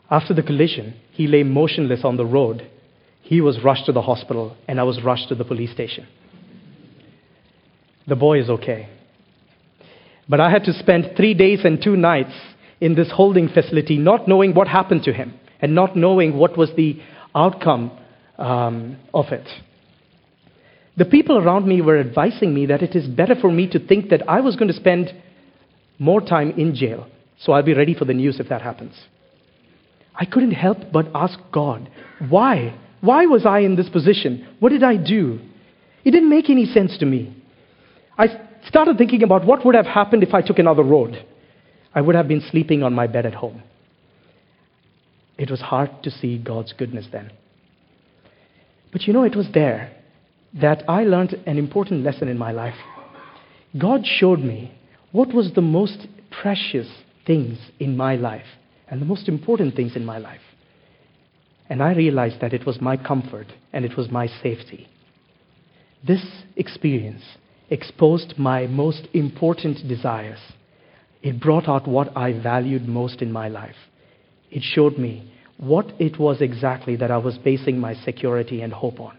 After 0.10 0.34
the 0.34 0.41
collision, 0.41 0.95
he 1.12 1.27
lay 1.27 1.43
motionless 1.43 2.05
on 2.05 2.15
the 2.15 2.25
road. 2.25 2.65
He 3.21 3.41
was 3.41 3.62
rushed 3.62 3.88
to 3.88 3.91
the 3.91 4.03
hospital, 4.03 4.55
and 4.65 4.79
I 4.79 4.84
was 4.84 5.03
rushed 5.03 5.27
to 5.29 5.36
the 5.36 5.43
police 5.43 5.71
station. 5.71 6.08
The 8.08 8.15
boy 8.15 8.39
is 8.39 8.49
okay. 8.49 8.88
But 10.29 10.39
I 10.39 10.49
had 10.49 10.63
to 10.65 10.73
spend 10.73 11.12
three 11.17 11.34
days 11.34 11.65
and 11.65 11.81
two 11.84 11.97
nights 11.97 12.34
in 12.79 12.95
this 12.95 13.12
holding 13.12 13.49
facility, 13.49 13.97
not 13.97 14.27
knowing 14.27 14.53
what 14.53 14.67
happened 14.69 15.03
to 15.03 15.13
him 15.13 15.34
and 15.61 15.75
not 15.75 15.95
knowing 15.95 16.37
what 16.37 16.57
was 16.57 16.69
the 16.75 16.99
outcome 17.33 17.91
um, 18.37 18.97
of 19.13 19.25
it. 19.31 19.47
The 20.97 21.05
people 21.05 21.37
around 21.37 21.67
me 21.67 21.81
were 21.81 21.99
advising 21.99 22.53
me 22.53 22.67
that 22.67 22.81
it 22.81 22.95
is 22.95 23.07
better 23.07 23.35
for 23.35 23.51
me 23.51 23.69
to 23.71 23.79
think 23.79 24.09
that 24.09 24.27
I 24.29 24.39
was 24.39 24.55
going 24.55 24.69
to 24.69 24.73
spend 24.73 25.13
more 25.99 26.21
time 26.21 26.51
in 26.51 26.73
jail, 26.73 27.07
so 27.37 27.51
I'll 27.51 27.63
be 27.63 27.73
ready 27.73 27.93
for 27.93 28.05
the 28.05 28.13
news 28.13 28.39
if 28.39 28.49
that 28.49 28.61
happens. 28.61 28.93
I 30.15 30.25
couldn't 30.25 30.51
help 30.51 30.77
but 30.93 31.07
ask 31.13 31.37
God, 31.51 31.89
why? 32.29 32.79
Why 33.01 33.25
was 33.25 33.45
I 33.45 33.59
in 33.59 33.75
this 33.75 33.89
position? 33.89 34.47
What 34.59 34.69
did 34.69 34.83
I 34.83 34.95
do? 34.95 35.39
It 36.05 36.11
didn't 36.11 36.29
make 36.29 36.49
any 36.49 36.65
sense 36.65 36.97
to 36.99 37.05
me. 37.05 37.35
I 38.17 38.27
started 38.67 38.97
thinking 38.97 39.23
about 39.23 39.45
what 39.45 39.65
would 39.65 39.75
have 39.75 39.85
happened 39.85 40.23
if 40.23 40.33
I 40.33 40.41
took 40.41 40.59
another 40.59 40.83
road. 40.83 41.25
I 41.93 42.01
would 42.01 42.15
have 42.15 42.27
been 42.27 42.41
sleeping 42.49 42.83
on 42.83 42.93
my 42.93 43.07
bed 43.07 43.25
at 43.25 43.33
home. 43.33 43.61
It 45.37 45.51
was 45.51 45.61
hard 45.61 46.03
to 46.03 46.11
see 46.11 46.37
God's 46.37 46.73
goodness 46.73 47.07
then. 47.11 47.31
But 48.91 49.03
you 49.03 49.13
know, 49.13 49.23
it 49.23 49.35
was 49.35 49.47
there 49.53 49.91
that 50.61 50.83
I 50.87 51.03
learned 51.03 51.33
an 51.45 51.57
important 51.57 52.03
lesson 52.03 52.27
in 52.27 52.37
my 52.37 52.51
life. 52.51 52.75
God 53.77 54.05
showed 54.05 54.39
me 54.39 54.73
what 55.11 55.33
was 55.33 55.51
the 55.53 55.61
most 55.61 56.07
precious 56.41 56.87
things 57.25 57.57
in 57.79 57.97
my 57.97 58.15
life 58.15 58.45
and 58.87 59.01
the 59.01 59.05
most 59.05 59.27
important 59.27 59.75
things 59.75 59.95
in 59.95 60.05
my 60.05 60.17
life. 60.17 60.41
And 61.69 61.81
I 61.81 61.93
realized 61.93 62.39
that 62.41 62.53
it 62.53 62.65
was 62.65 62.79
my 62.79 62.95
comfort 62.95 63.47
and 63.73 63.83
it 63.83 63.97
was 63.97 64.11
my 64.11 64.27
safety. 64.27 64.87
This 66.05 66.23
experience 66.55 67.23
exposed 67.69 68.35
my 68.37 68.67
most 68.67 69.07
important 69.13 69.87
desires. 69.87 70.39
It 71.23 71.41
brought 71.41 71.67
out 71.67 71.87
what 71.87 72.15
I 72.15 72.31
valued 72.31 72.87
most 72.87 73.21
in 73.21 73.31
my 73.31 73.49
life. 73.49 73.75
It 74.51 74.63
showed 74.63 74.97
me 74.97 75.31
what 75.58 75.93
it 75.99 76.19
was 76.19 76.41
exactly 76.41 76.95
that 76.97 77.12
I 77.12 77.17
was 77.17 77.38
basing 77.38 77.79
my 77.79 77.93
security 77.93 78.62
and 78.62 78.73
hope 78.73 78.99
on. 78.99 79.17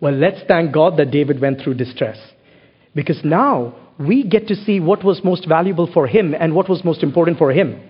Well, 0.00 0.14
let's 0.14 0.40
thank 0.46 0.72
God 0.72 0.96
that 0.98 1.10
David 1.10 1.40
went 1.40 1.60
through 1.60 1.74
distress. 1.74 2.18
Because 2.94 3.20
now 3.24 3.74
we 3.98 4.24
get 4.24 4.48
to 4.48 4.54
see 4.54 4.80
what 4.80 5.04
was 5.04 5.20
most 5.24 5.48
valuable 5.48 5.90
for 5.92 6.06
him 6.06 6.34
and 6.34 6.54
what 6.54 6.68
was 6.68 6.84
most 6.84 7.02
important 7.02 7.38
for 7.38 7.52
him. 7.52 7.80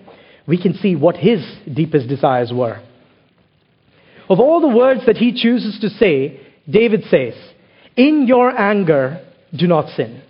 We 0.47 0.59
can 0.61 0.73
see 0.73 0.95
what 0.95 1.15
his 1.15 1.45
deepest 1.71 2.07
desires 2.07 2.51
were. 2.53 2.81
Of 4.27 4.39
all 4.39 4.61
the 4.61 4.75
words 4.75 5.01
that 5.05 5.17
he 5.17 5.31
chooses 5.39 5.79
to 5.81 5.89
say, 5.89 6.39
David 6.69 7.03
says, 7.09 7.35
in 7.95 8.25
your 8.27 8.57
anger, 8.57 9.25
do 9.55 9.67
not 9.67 9.95
sin. 9.95 10.21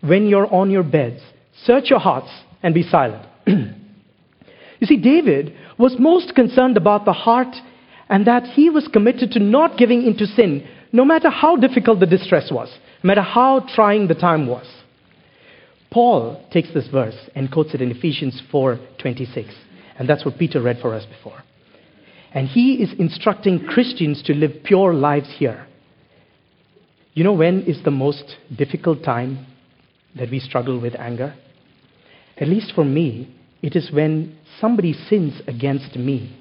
When 0.00 0.28
you're 0.28 0.52
on 0.52 0.70
your 0.70 0.82
beds, 0.82 1.20
search 1.64 1.90
your 1.90 1.98
hearts 1.98 2.30
and 2.62 2.74
be 2.74 2.82
silent. 2.82 3.26
you 4.80 4.86
see, 4.86 4.96
David 4.96 5.54
was 5.78 5.96
most 5.98 6.34
concerned 6.34 6.76
about 6.76 7.04
the 7.04 7.12
heart 7.12 7.54
and 8.08 8.26
that 8.26 8.44
he 8.44 8.70
was 8.70 8.88
committed 8.88 9.32
to 9.32 9.40
not 9.40 9.78
giving 9.78 10.02
into 10.02 10.26
sin, 10.26 10.66
no 10.92 11.04
matter 11.04 11.30
how 11.30 11.56
difficult 11.56 12.00
the 12.00 12.06
distress 12.06 12.50
was, 12.50 12.70
no 13.02 13.08
matter 13.08 13.22
how 13.22 13.66
trying 13.74 14.08
the 14.08 14.14
time 14.14 14.46
was. 14.46 14.66
Paul 15.90 16.44
takes 16.52 16.72
this 16.72 16.88
verse 16.88 17.16
and 17.34 17.50
quotes 17.50 17.74
it 17.74 17.80
in 17.80 17.90
Ephesians 17.90 18.40
4:26, 18.52 19.52
and 19.98 20.08
that's 20.08 20.24
what 20.24 20.38
Peter 20.38 20.60
read 20.60 20.78
for 20.80 20.94
us 20.94 21.06
before. 21.06 21.42
And 22.32 22.48
he 22.48 22.82
is 22.82 22.92
instructing 22.98 23.64
Christians 23.66 24.22
to 24.24 24.34
live 24.34 24.62
pure 24.62 24.92
lives 24.92 25.30
here 25.38 25.66
you 27.16 27.24
know 27.24 27.32
when 27.32 27.62
is 27.62 27.82
the 27.82 27.90
most 27.90 28.36
difficult 28.54 29.02
time 29.02 29.46
that 30.16 30.30
we 30.30 30.38
struggle 30.38 30.78
with 30.78 30.94
anger? 30.96 31.34
At 32.36 32.46
least 32.46 32.74
for 32.74 32.84
me, 32.84 33.34
It 33.62 33.74
is 33.74 33.90
when 33.90 34.38
somebody 34.60 34.92
sins 34.92 35.40
against 35.46 35.96
me, 35.96 36.36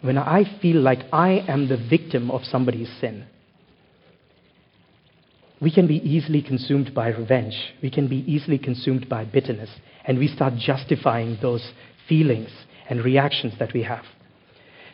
when 0.00 0.18
I 0.18 0.44
feel 0.60 0.80
like 0.80 1.00
I 1.12 1.44
am 1.48 1.68
the 1.68 1.76
victim 1.76 2.30
of 2.30 2.44
somebody's 2.44 2.90
sin. 3.00 3.26
We 5.60 5.70
can 5.70 5.86
be 5.86 5.96
easily 5.96 6.42
consumed 6.42 6.94
by 6.94 7.08
revenge. 7.08 7.56
We 7.82 7.90
can 7.90 8.08
be 8.08 8.18
easily 8.30 8.58
consumed 8.58 9.08
by 9.08 9.24
bitterness. 9.24 9.70
And 10.04 10.18
we 10.18 10.28
start 10.28 10.54
justifying 10.58 11.38
those 11.40 11.72
feelings 12.08 12.50
and 12.88 13.02
reactions 13.02 13.54
that 13.58 13.72
we 13.72 13.82
have. 13.84 14.04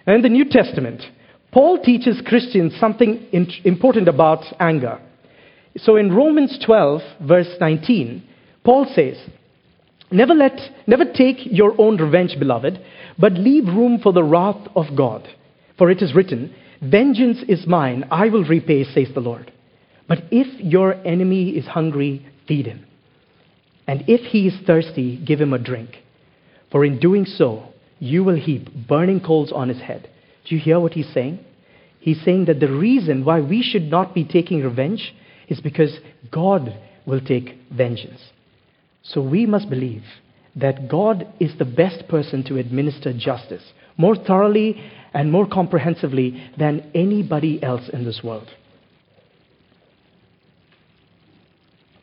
Now, 0.07 0.15
in 0.15 0.23
the 0.23 0.29
New 0.29 0.45
Testament, 0.45 1.03
Paul 1.51 1.83
teaches 1.83 2.23
Christians 2.25 2.79
something 2.79 3.27
important 3.65 4.07
about 4.07 4.45
anger. 4.61 5.01
So 5.77 5.97
in 5.97 6.15
Romans 6.15 6.59
12, 6.65 7.01
verse 7.23 7.49
19, 7.61 8.23
Paul 8.63 8.87
says, 8.95 9.17
Never 10.11 10.35
let, 10.35 10.59
never 10.87 11.05
take 11.05 11.39
your 11.47 11.75
own 11.81 11.97
revenge, 11.97 12.37
beloved, 12.39 12.81
but 13.19 13.33
leave 13.35 13.67
room 13.67 14.01
for 14.03 14.13
the 14.13 14.25
wrath 14.25 14.67
of 14.75 14.97
God. 14.97 15.29
For 15.79 15.91
it 15.91 16.03
is 16.03 16.15
written, 16.15 16.55
Vengeance 16.83 17.39
is 17.49 17.67
mine, 17.67 18.07
I 18.11 18.29
will 18.29 18.45
repay, 18.45 18.85
says 18.85 19.09
the 19.15 19.21
Lord. 19.21 19.53
But 20.09 20.25
if 20.31 20.61
your 20.61 20.95
enemy 21.07 21.51
is 21.51 21.67
hungry, 21.67 22.27
feed 22.49 22.67
him. 22.67 22.87
And 23.87 24.05
if 24.09 24.21
he 24.33 24.49
is 24.49 24.67
thirsty, 24.67 25.17
give 25.25 25.41
him 25.41 25.53
a 25.53 25.59
drink. 25.59 25.97
For 26.73 26.85
in 26.85 26.99
doing 26.99 27.25
so, 27.25 27.69
you 27.99 28.25
will 28.25 28.37
heap 28.37 28.69
burning 28.89 29.21
coals 29.21 29.53
on 29.53 29.69
his 29.69 29.81
head. 29.81 30.09
Do 30.47 30.55
you 30.55 30.61
hear 30.61 30.81
what 30.81 30.95
he's 30.95 31.13
saying? 31.13 31.39
He's 32.01 32.23
saying 32.25 32.47
that 32.47 32.61
the 32.61 32.73
reason 32.73 33.25
why 33.25 33.41
we 33.41 33.63
should 33.63 33.85
not 33.85 34.15
be 34.15 34.25
taking 34.25 34.63
revenge 34.63 35.15
is 35.49 35.61
because 35.61 35.99
God 36.31 36.75
will 37.07 37.21
take 37.21 37.57
vengeance. 37.71 38.21
So 39.03 39.21
we 39.21 39.47
must 39.47 39.71
believe 39.71 40.05
that 40.57 40.89
God 40.89 41.27
is 41.39 41.57
the 41.59 41.65
best 41.65 42.09
person 42.09 42.45
to 42.45 42.59
administer 42.59 43.13
justice 43.13 43.63
more 43.97 44.17
thoroughly 44.17 44.81
and 45.13 45.31
more 45.31 45.47
comprehensively 45.47 46.51
than 46.59 46.91
anybody 46.95 47.63
else 47.63 47.89
in 47.93 48.05
this 48.05 48.21
world. 48.23 48.49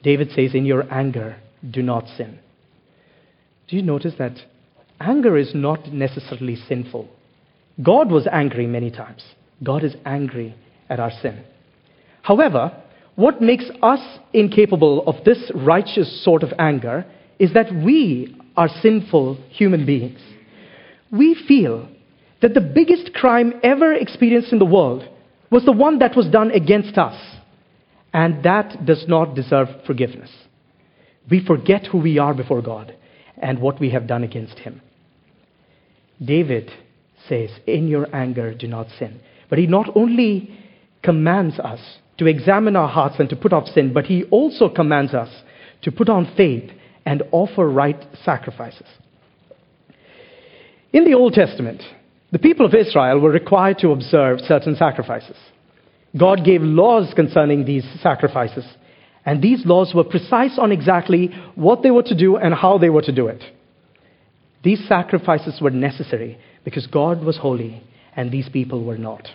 David 0.04 0.30
says, 0.32 0.54
In 0.54 0.66
your 0.66 0.92
anger, 0.94 1.38
do 1.70 1.82
not 1.82 2.08
sin. 2.16 2.40
Do 3.68 3.76
you 3.76 3.82
notice 3.82 4.14
that 4.20 4.38
anger 5.00 5.38
is 5.38 5.52
not 5.54 5.92
necessarily 5.92 6.56
sinful? 6.56 7.10
God 7.84 8.12
was 8.12 8.28
angry 8.32 8.68
many 8.68 8.92
times. 8.92 9.24
God 9.64 9.84
is 9.84 9.96
angry 10.06 10.56
at 10.90 11.00
our 11.00 11.12
sin. 11.22 11.44
However, 12.22 12.84
what 13.18 13.42
makes 13.42 13.66
us 13.82 14.00
incapable 14.32 15.04
of 15.08 15.24
this 15.26 15.52
righteous 15.56 16.24
sort 16.24 16.44
of 16.44 16.54
anger 16.60 17.04
is 17.40 17.52
that 17.54 17.74
we 17.74 18.40
are 18.56 18.70
sinful 18.70 19.36
human 19.50 19.88
beings. 19.88 20.20
We 21.12 21.34
feel 21.48 21.90
that 22.44 22.54
the 22.54 22.62
biggest 22.62 23.16
crime 23.16 23.60
ever 23.64 23.92
experienced 23.92 24.54
in 24.54 24.60
the 24.60 24.66
world 24.66 25.04
was 25.50 25.66
the 25.66 25.72
one 25.72 25.98
that 25.98 26.16
was 26.16 26.28
done 26.28 26.52
against 26.52 27.00
us, 27.00 27.20
and 28.14 28.44
that 28.44 28.86
does 28.86 29.06
not 29.08 29.34
deserve 29.34 29.70
forgiveness. 29.88 30.30
We 31.28 31.44
forget 31.44 31.88
who 31.88 31.98
we 31.98 32.20
are 32.20 32.36
before 32.36 32.62
God 32.62 32.96
and 33.42 33.60
what 33.60 33.80
we 33.80 33.90
have 33.90 34.06
done 34.06 34.24
against 34.24 34.60
Him. 34.60 34.80
David 36.24 36.70
says, 37.28 37.50
In 37.66 37.88
your 37.88 38.16
anger, 38.16 38.54
do 38.54 38.68
not 38.68 38.90
sin. 39.00 39.22
But 39.50 39.58
he 39.58 39.66
not 39.66 39.90
only 39.96 40.56
commands 41.02 41.58
us 41.58 41.80
to 42.18 42.26
examine 42.26 42.76
our 42.76 42.88
hearts 42.88 43.16
and 43.20 43.30
to 43.30 43.36
put 43.36 43.54
off 43.54 43.68
sin, 43.68 43.94
but 43.94 44.06
he 44.06 44.24
also 44.26 44.70
commands 44.70 45.14
us 45.14 45.30
to 45.84 45.92
put 45.92 46.10
on 46.10 46.34
faith 46.36 46.70
and 47.06 47.24
offer 47.32 47.68
right 47.68 48.04
sacrifices. 48.24 48.88
In 50.92 51.06
the 51.06 51.14
Old 51.14 51.34
Testament, 51.34 51.82
the 52.32 52.40
people 52.40 52.66
of 52.66 52.74
Israel 52.74 53.20
were 53.20 53.30
required 53.30 53.78
to 53.80 53.92
observe 53.92 54.40
certain 54.42 54.76
sacrifices. 54.76 55.38
God 56.18 56.44
gave 56.44 56.62
laws 56.62 57.14
concerning 57.16 57.66
these 57.66 57.86
sacrifices, 58.02 58.66
and 59.26 59.42
these 59.42 59.66
laws 59.66 59.94
were 59.94 60.04
precise 60.04 60.58
on 60.58 60.72
exactly 60.72 61.30
what 61.56 61.84
they 61.84 61.92
were 61.92 62.04
to 62.04 62.18
do 62.18 62.38
and 62.38 62.54
how 62.54 62.78
they 62.78 62.90
were 62.90 63.02
to 63.02 63.12
do 63.12 63.28
it. 63.28 63.44
These 64.64 64.88
sacrifices 64.88 65.60
were 65.62 65.70
necessary 65.70 66.38
because 66.64 66.88
God 66.88 67.24
was 67.24 67.38
holy 67.38 67.84
and 68.16 68.32
these 68.32 68.50
people 68.50 68.84
were 68.84 68.98
not. 68.98 69.28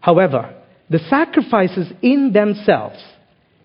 However, 0.00 0.54
the 0.90 0.98
sacrifices 0.98 1.92
in 2.02 2.32
themselves 2.32 3.02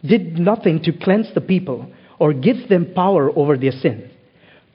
did 0.04 0.38
nothing 0.38 0.82
to 0.84 0.92
cleanse 0.92 1.34
the 1.34 1.42
people 1.42 1.92
or 2.20 2.34
give 2.34 2.70
them 2.70 2.94
power 2.94 3.32
over 3.38 3.58
their 3.58 3.72
sin. 3.72 4.10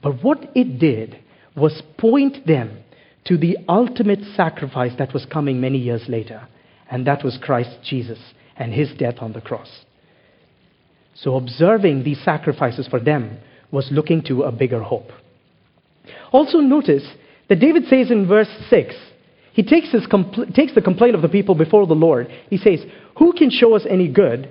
But 0.01 0.23
what 0.23 0.51
it 0.55 0.79
did 0.79 1.19
was 1.55 1.81
point 1.97 2.47
them 2.47 2.83
to 3.25 3.37
the 3.37 3.57
ultimate 3.67 4.19
sacrifice 4.35 4.93
that 4.97 5.13
was 5.13 5.25
coming 5.25 5.61
many 5.61 5.77
years 5.77 6.03
later, 6.07 6.47
and 6.89 7.05
that 7.05 7.23
was 7.23 7.37
Christ 7.41 7.77
Jesus 7.83 8.19
and 8.57 8.73
his 8.73 8.89
death 8.97 9.15
on 9.19 9.33
the 9.33 9.41
cross. 9.41 9.69
So, 11.15 11.35
observing 11.35 12.03
these 12.03 12.23
sacrifices 12.23 12.87
for 12.87 12.99
them 12.99 13.39
was 13.71 13.89
looking 13.91 14.23
to 14.23 14.43
a 14.43 14.51
bigger 14.51 14.81
hope. 14.81 15.11
Also, 16.31 16.59
notice 16.59 17.05
that 17.49 17.59
David 17.59 17.83
says 17.89 18.09
in 18.09 18.27
verse 18.27 18.49
6 18.69 18.95
he 19.53 19.63
takes, 19.63 19.91
his 19.91 20.05
compl- 20.05 20.53
takes 20.53 20.73
the 20.75 20.81
complaint 20.81 21.15
of 21.15 21.21
the 21.21 21.29
people 21.29 21.55
before 21.55 21.87
the 21.87 21.93
Lord. 21.93 22.27
He 22.49 22.57
says, 22.57 22.79
Who 23.17 23.33
can 23.33 23.49
show 23.49 23.75
us 23.75 23.85
any 23.89 24.07
good? 24.07 24.49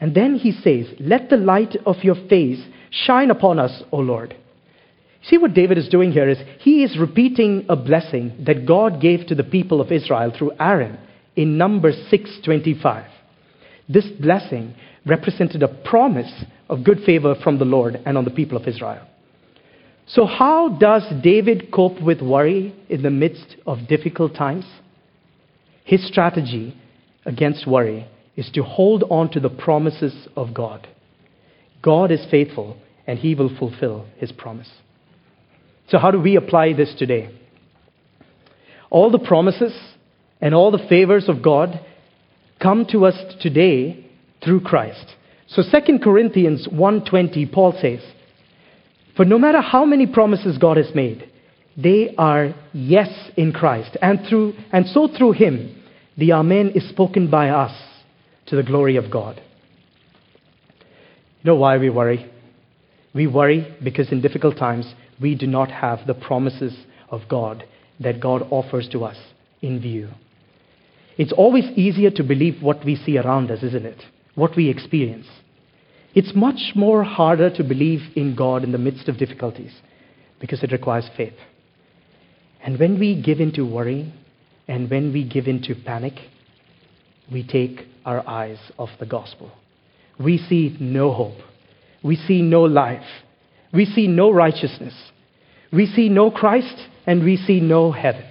And 0.00 0.14
then 0.14 0.36
he 0.36 0.52
says, 0.52 0.86
Let 1.00 1.30
the 1.30 1.36
light 1.36 1.76
of 1.86 1.96
your 2.02 2.16
face 2.28 2.60
shine 2.90 3.30
upon 3.30 3.58
us, 3.58 3.82
O 3.92 3.98
Lord. 3.98 4.36
See 5.24 5.36
what 5.36 5.54
David 5.54 5.78
is 5.78 5.88
doing 5.88 6.12
here 6.12 6.28
is 6.28 6.38
he 6.60 6.84
is 6.84 6.96
repeating 6.98 7.66
a 7.68 7.76
blessing 7.76 8.44
that 8.46 8.66
God 8.66 9.00
gave 9.00 9.26
to 9.26 9.34
the 9.34 9.44
people 9.44 9.80
of 9.80 9.92
Israel 9.92 10.32
through 10.36 10.52
Aaron 10.58 10.98
in 11.36 11.58
Numbers 11.58 11.96
6:25. 12.10 13.04
This 13.88 14.06
blessing 14.06 14.74
represented 15.04 15.62
a 15.62 15.68
promise 15.68 16.44
of 16.68 16.84
good 16.84 17.00
favor 17.04 17.34
from 17.34 17.58
the 17.58 17.64
Lord 17.64 18.00
and 18.04 18.16
on 18.16 18.24
the 18.24 18.30
people 18.30 18.56
of 18.56 18.68
Israel. 18.68 19.07
So, 20.08 20.24
how 20.24 20.70
does 20.70 21.02
David 21.22 21.70
cope 21.70 22.00
with 22.00 22.22
worry 22.22 22.74
in 22.88 23.02
the 23.02 23.10
midst 23.10 23.56
of 23.66 23.88
difficult 23.88 24.34
times? 24.34 24.64
His 25.84 26.06
strategy 26.06 26.74
against 27.26 27.66
worry 27.66 28.06
is 28.34 28.50
to 28.54 28.62
hold 28.62 29.04
on 29.10 29.30
to 29.32 29.40
the 29.40 29.50
promises 29.50 30.28
of 30.34 30.54
God. 30.54 30.88
God 31.82 32.10
is 32.10 32.26
faithful 32.30 32.78
and 33.06 33.18
he 33.18 33.34
will 33.34 33.54
fulfill 33.58 34.06
his 34.16 34.32
promise. 34.32 34.70
So, 35.88 35.98
how 35.98 36.10
do 36.10 36.20
we 36.20 36.36
apply 36.36 36.72
this 36.72 36.94
today? 36.98 37.30
All 38.90 39.10
the 39.10 39.18
promises 39.18 39.78
and 40.40 40.54
all 40.54 40.70
the 40.70 40.86
favors 40.88 41.28
of 41.28 41.42
God 41.42 41.80
come 42.60 42.86
to 42.92 43.04
us 43.04 43.16
today 43.40 44.06
through 44.42 44.60
Christ. 44.60 45.14
So 45.48 45.62
2 45.62 45.98
Corinthians 46.02 46.68
1:20 46.68 47.52
Paul 47.52 47.72
says, 47.80 48.00
for 49.18 49.24
no 49.24 49.36
matter 49.36 49.60
how 49.60 49.84
many 49.84 50.06
promises 50.06 50.58
God 50.58 50.76
has 50.76 50.94
made, 50.94 51.28
they 51.76 52.14
are 52.16 52.54
yes 52.72 53.08
in 53.36 53.50
Christ. 53.52 53.96
And, 54.00 54.20
through, 54.28 54.54
and 54.70 54.86
so 54.86 55.08
through 55.08 55.32
Him, 55.32 55.82
the 56.16 56.34
Amen 56.34 56.70
is 56.76 56.88
spoken 56.88 57.28
by 57.28 57.48
us 57.48 57.76
to 58.46 58.54
the 58.54 58.62
glory 58.62 58.94
of 58.94 59.10
God. 59.10 59.42
You 61.42 61.50
know 61.50 61.56
why 61.56 61.78
we 61.78 61.90
worry? 61.90 62.30
We 63.12 63.26
worry 63.26 63.76
because 63.82 64.12
in 64.12 64.22
difficult 64.22 64.56
times, 64.56 64.94
we 65.20 65.34
do 65.34 65.48
not 65.48 65.68
have 65.68 66.06
the 66.06 66.14
promises 66.14 66.78
of 67.10 67.22
God 67.28 67.64
that 67.98 68.20
God 68.20 68.42
offers 68.52 68.88
to 68.92 69.02
us 69.02 69.16
in 69.60 69.80
view. 69.80 70.10
It's 71.16 71.32
always 71.32 71.64
easier 71.76 72.12
to 72.12 72.22
believe 72.22 72.62
what 72.62 72.84
we 72.84 72.94
see 72.94 73.18
around 73.18 73.50
us, 73.50 73.64
isn't 73.64 73.84
it? 73.84 74.00
What 74.36 74.54
we 74.56 74.68
experience. 74.68 75.26
It's 76.14 76.34
much 76.34 76.72
more 76.74 77.04
harder 77.04 77.50
to 77.56 77.64
believe 77.64 78.00
in 78.16 78.34
God 78.34 78.64
in 78.64 78.72
the 78.72 78.78
midst 78.78 79.08
of 79.08 79.18
difficulties 79.18 79.72
because 80.40 80.62
it 80.62 80.72
requires 80.72 81.08
faith. 81.16 81.34
And 82.64 82.78
when 82.78 82.98
we 82.98 83.20
give 83.20 83.40
in 83.40 83.52
to 83.52 83.62
worry 83.62 84.12
and 84.66 84.90
when 84.90 85.12
we 85.12 85.28
give 85.28 85.46
in 85.46 85.62
to 85.62 85.74
panic, 85.74 86.14
we 87.30 87.46
take 87.46 87.86
our 88.04 88.26
eyes 88.26 88.58
off 88.78 88.90
the 88.98 89.06
gospel. 89.06 89.52
We 90.18 90.38
see 90.38 90.76
no 90.80 91.12
hope. 91.12 91.38
We 92.02 92.16
see 92.16 92.42
no 92.42 92.62
life. 92.62 93.06
We 93.72 93.84
see 93.84 94.06
no 94.06 94.30
righteousness. 94.30 94.94
We 95.72 95.86
see 95.86 96.08
no 96.08 96.30
Christ 96.30 96.76
and 97.06 97.22
we 97.22 97.36
see 97.36 97.60
no 97.60 97.92
heaven. 97.92 98.24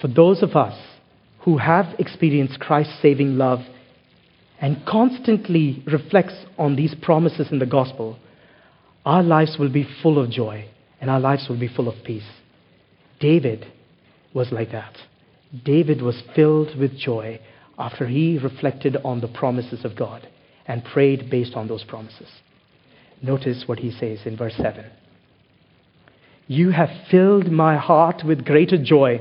For 0.00 0.08
those 0.08 0.42
of 0.42 0.56
us 0.56 0.78
who 1.40 1.58
have 1.58 1.86
experienced 1.98 2.60
Christ's 2.60 3.00
saving 3.00 3.36
love 3.36 3.60
and 4.60 4.84
constantly 4.86 5.82
reflects 5.86 6.34
on 6.58 6.76
these 6.76 6.94
promises 7.02 7.48
in 7.50 7.58
the 7.58 7.66
gospel, 7.66 8.18
our 9.04 9.22
lives 9.22 9.56
will 9.58 9.72
be 9.72 9.88
full 10.02 10.22
of 10.22 10.30
joy 10.30 10.68
and 11.00 11.10
our 11.10 11.20
lives 11.20 11.46
will 11.48 11.58
be 11.58 11.68
full 11.68 11.88
of 11.88 12.04
peace. 12.04 12.28
David 13.20 13.66
was 14.34 14.50
like 14.52 14.72
that. 14.72 14.96
David 15.64 16.02
was 16.02 16.22
filled 16.34 16.76
with 16.78 16.98
joy 16.98 17.40
after 17.78 18.06
he 18.06 18.38
reflected 18.38 18.96
on 19.04 19.20
the 19.20 19.28
promises 19.28 19.84
of 19.84 19.96
God 19.96 20.28
and 20.66 20.84
prayed 20.84 21.30
based 21.30 21.54
on 21.54 21.68
those 21.68 21.84
promises. 21.84 22.28
Notice 23.22 23.64
what 23.66 23.78
he 23.78 23.90
says 23.90 24.20
in 24.24 24.36
verse 24.36 24.54
7. 24.56 24.84
You 26.46 26.70
have 26.70 26.90
filled 27.10 27.50
my 27.50 27.76
heart 27.76 28.22
with 28.24 28.44
greater 28.44 28.82
joy 28.82 29.20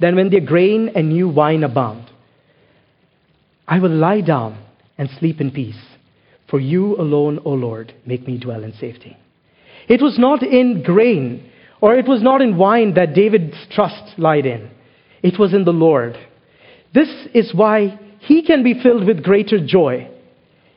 than 0.00 0.16
when 0.16 0.30
the 0.30 0.40
grain 0.40 0.90
and 0.94 1.10
new 1.10 1.28
wine 1.28 1.62
abound. 1.64 2.07
I 3.68 3.78
will 3.78 3.94
lie 3.94 4.22
down 4.22 4.64
and 4.96 5.10
sleep 5.18 5.40
in 5.40 5.50
peace, 5.50 5.78
for 6.48 6.58
you 6.58 6.96
alone, 6.96 7.38
O 7.44 7.50
Lord, 7.50 7.92
make 8.06 8.26
me 8.26 8.38
dwell 8.38 8.64
in 8.64 8.72
safety. 8.72 9.16
It 9.88 10.02
was 10.02 10.18
not 10.18 10.42
in 10.42 10.82
grain 10.82 11.50
or 11.80 11.94
it 11.94 12.08
was 12.08 12.22
not 12.22 12.40
in 12.40 12.56
wine 12.56 12.94
that 12.94 13.14
David's 13.14 13.56
trust 13.70 14.18
lied 14.18 14.46
in. 14.46 14.70
It 15.22 15.38
was 15.38 15.54
in 15.54 15.64
the 15.64 15.72
Lord. 15.72 16.16
This 16.94 17.08
is 17.34 17.54
why 17.54 17.98
he 18.20 18.42
can 18.42 18.62
be 18.64 18.80
filled 18.82 19.06
with 19.06 19.22
greater 19.22 19.64
joy. 19.64 20.10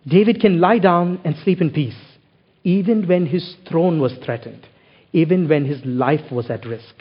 David 0.08 0.42
can 0.42 0.60
lie 0.60 0.80
down 0.80 1.22
and 1.24 1.36
sleep 1.38 1.62
in 1.62 1.72
peace, 1.72 1.98
even 2.64 3.08
when 3.08 3.26
his 3.26 3.56
throne 3.70 4.00
was 4.00 4.14
threatened, 4.24 4.68
even 5.14 5.48
when 5.48 5.66
his 5.66 5.84
life 5.86 6.32
was 6.32 6.50
at 6.50 6.66
risk. 6.66 6.96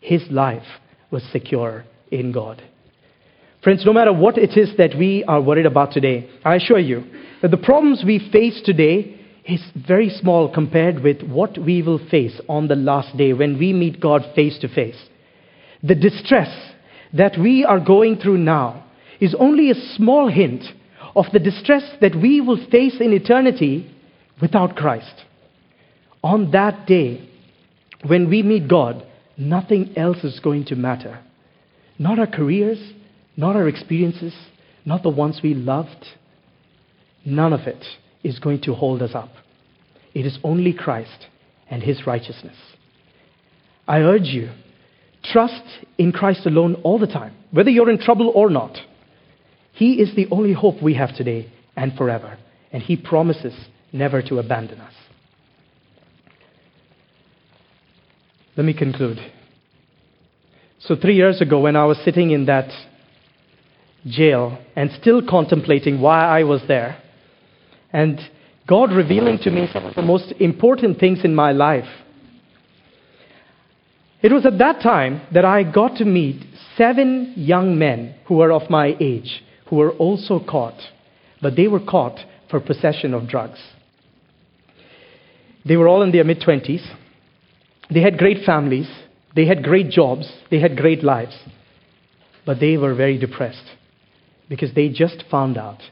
His 0.00 0.22
life 0.30 0.80
was 1.10 1.22
secure 1.32 1.84
in 2.10 2.32
God. 2.32 2.62
Friends, 3.64 3.86
no 3.86 3.94
matter 3.94 4.12
what 4.12 4.36
it 4.36 4.58
is 4.58 4.76
that 4.76 4.94
we 4.94 5.24
are 5.24 5.40
worried 5.40 5.64
about 5.64 5.90
today, 5.90 6.28
I 6.44 6.56
assure 6.56 6.78
you 6.78 7.02
that 7.40 7.50
the 7.50 7.56
problems 7.56 8.02
we 8.04 8.28
face 8.30 8.60
today 8.62 9.18
is 9.48 9.62
very 9.74 10.10
small 10.10 10.52
compared 10.52 11.02
with 11.02 11.22
what 11.22 11.56
we 11.56 11.80
will 11.80 11.98
face 12.10 12.38
on 12.46 12.68
the 12.68 12.76
last 12.76 13.16
day 13.16 13.32
when 13.32 13.58
we 13.58 13.72
meet 13.72 14.02
God 14.02 14.20
face 14.34 14.58
to 14.58 14.68
face. 14.68 15.02
The 15.82 15.94
distress 15.94 16.54
that 17.14 17.38
we 17.40 17.64
are 17.64 17.80
going 17.80 18.18
through 18.18 18.36
now 18.36 18.84
is 19.18 19.34
only 19.38 19.70
a 19.70 19.96
small 19.96 20.30
hint 20.30 20.64
of 21.16 21.24
the 21.32 21.38
distress 21.38 21.84
that 22.02 22.14
we 22.14 22.42
will 22.42 22.62
face 22.70 23.00
in 23.00 23.14
eternity 23.14 23.90
without 24.42 24.76
Christ. 24.76 25.24
On 26.22 26.50
that 26.50 26.86
day, 26.86 27.26
when 28.06 28.28
we 28.28 28.42
meet 28.42 28.68
God, 28.68 29.06
nothing 29.38 29.96
else 29.96 30.22
is 30.22 30.38
going 30.40 30.66
to 30.66 30.76
matter. 30.76 31.20
Not 31.98 32.18
our 32.18 32.26
careers, 32.26 32.92
not 33.36 33.56
our 33.56 33.68
experiences, 33.68 34.34
not 34.84 35.02
the 35.02 35.10
ones 35.10 35.40
we 35.42 35.54
loved. 35.54 36.06
None 37.24 37.52
of 37.52 37.60
it 37.60 37.84
is 38.22 38.38
going 38.38 38.60
to 38.62 38.74
hold 38.74 39.02
us 39.02 39.14
up. 39.14 39.30
It 40.14 40.26
is 40.26 40.38
only 40.44 40.72
Christ 40.72 41.26
and 41.70 41.82
his 41.82 42.06
righteousness. 42.06 42.56
I 43.86 43.98
urge 43.98 44.28
you, 44.28 44.50
trust 45.24 45.62
in 45.98 46.12
Christ 46.12 46.46
alone 46.46 46.76
all 46.84 46.98
the 46.98 47.06
time, 47.06 47.34
whether 47.50 47.70
you're 47.70 47.90
in 47.90 47.98
trouble 47.98 48.32
or 48.34 48.50
not. 48.50 48.78
He 49.72 49.94
is 49.94 50.14
the 50.14 50.28
only 50.30 50.52
hope 50.52 50.82
we 50.82 50.94
have 50.94 51.16
today 51.16 51.52
and 51.76 51.92
forever, 51.96 52.38
and 52.72 52.82
he 52.82 52.96
promises 52.96 53.54
never 53.92 54.22
to 54.22 54.38
abandon 54.38 54.80
us. 54.80 54.94
Let 58.56 58.64
me 58.64 58.72
conclude. 58.72 59.18
So, 60.78 60.94
three 60.94 61.16
years 61.16 61.40
ago, 61.40 61.60
when 61.60 61.76
I 61.76 61.86
was 61.86 61.98
sitting 62.04 62.30
in 62.30 62.46
that 62.46 62.70
jail 64.06 64.58
and 64.76 64.90
still 65.00 65.22
contemplating 65.26 66.00
why 66.00 66.24
I 66.24 66.44
was 66.44 66.62
there, 66.68 67.00
and 67.92 68.20
God 68.66 68.92
revealing 68.92 69.38
to 69.38 69.50
me 69.50 69.68
some 69.72 69.84
of 69.84 69.94
the 69.94 70.02
most 70.02 70.32
important 70.40 70.98
things 70.98 71.20
in 71.24 71.34
my 71.34 71.52
life. 71.52 71.88
It 74.22 74.32
was 74.32 74.46
at 74.46 74.58
that 74.58 74.80
time 74.82 75.20
that 75.32 75.44
I 75.44 75.62
got 75.62 75.96
to 75.96 76.04
meet 76.04 76.42
seven 76.76 77.34
young 77.36 77.78
men 77.78 78.14
who 78.26 78.36
were 78.36 78.52
of 78.52 78.70
my 78.70 78.96
age, 78.98 79.42
who 79.66 79.76
were 79.76 79.92
also 79.92 80.40
caught, 80.40 80.80
but 81.42 81.56
they 81.56 81.68
were 81.68 81.84
caught 81.84 82.18
for 82.50 82.58
possession 82.60 83.12
of 83.12 83.28
drugs. 83.28 83.58
They 85.66 85.76
were 85.76 85.88
all 85.88 86.02
in 86.02 86.12
their 86.12 86.24
mid 86.24 86.40
20s. 86.40 86.86
They 87.92 88.00
had 88.00 88.18
great 88.18 88.44
families, 88.44 88.88
they 89.36 89.46
had 89.46 89.62
great 89.62 89.90
jobs, 89.90 90.30
they 90.50 90.58
had 90.58 90.76
great 90.76 91.04
lives, 91.04 91.36
but 92.46 92.60
they 92.60 92.76
were 92.78 92.94
very 92.94 93.18
depressed 93.18 93.64
because 94.48 94.74
they 94.74 94.88
just 94.88 95.24
found 95.30 95.56
out 95.56 95.82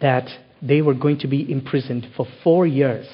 that 0.00 0.28
they 0.62 0.82
were 0.82 0.94
going 0.94 1.18
to 1.18 1.28
be 1.28 1.50
imprisoned 1.50 2.06
for 2.16 2.26
four 2.42 2.66
years, 2.66 3.06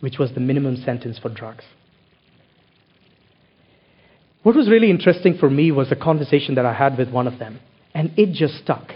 which 0.00 0.18
was 0.18 0.32
the 0.32 0.40
minimum 0.40 0.76
sentence 0.76 1.18
for 1.18 1.28
drugs. 1.28 1.64
What 4.42 4.56
was 4.56 4.70
really 4.70 4.90
interesting 4.90 5.36
for 5.38 5.50
me 5.50 5.70
was 5.70 5.92
a 5.92 5.96
conversation 5.96 6.54
that 6.54 6.64
I 6.64 6.72
had 6.72 6.96
with 6.96 7.10
one 7.10 7.26
of 7.26 7.38
them, 7.38 7.60
and 7.94 8.12
it 8.16 8.32
just 8.32 8.56
stuck. 8.56 8.92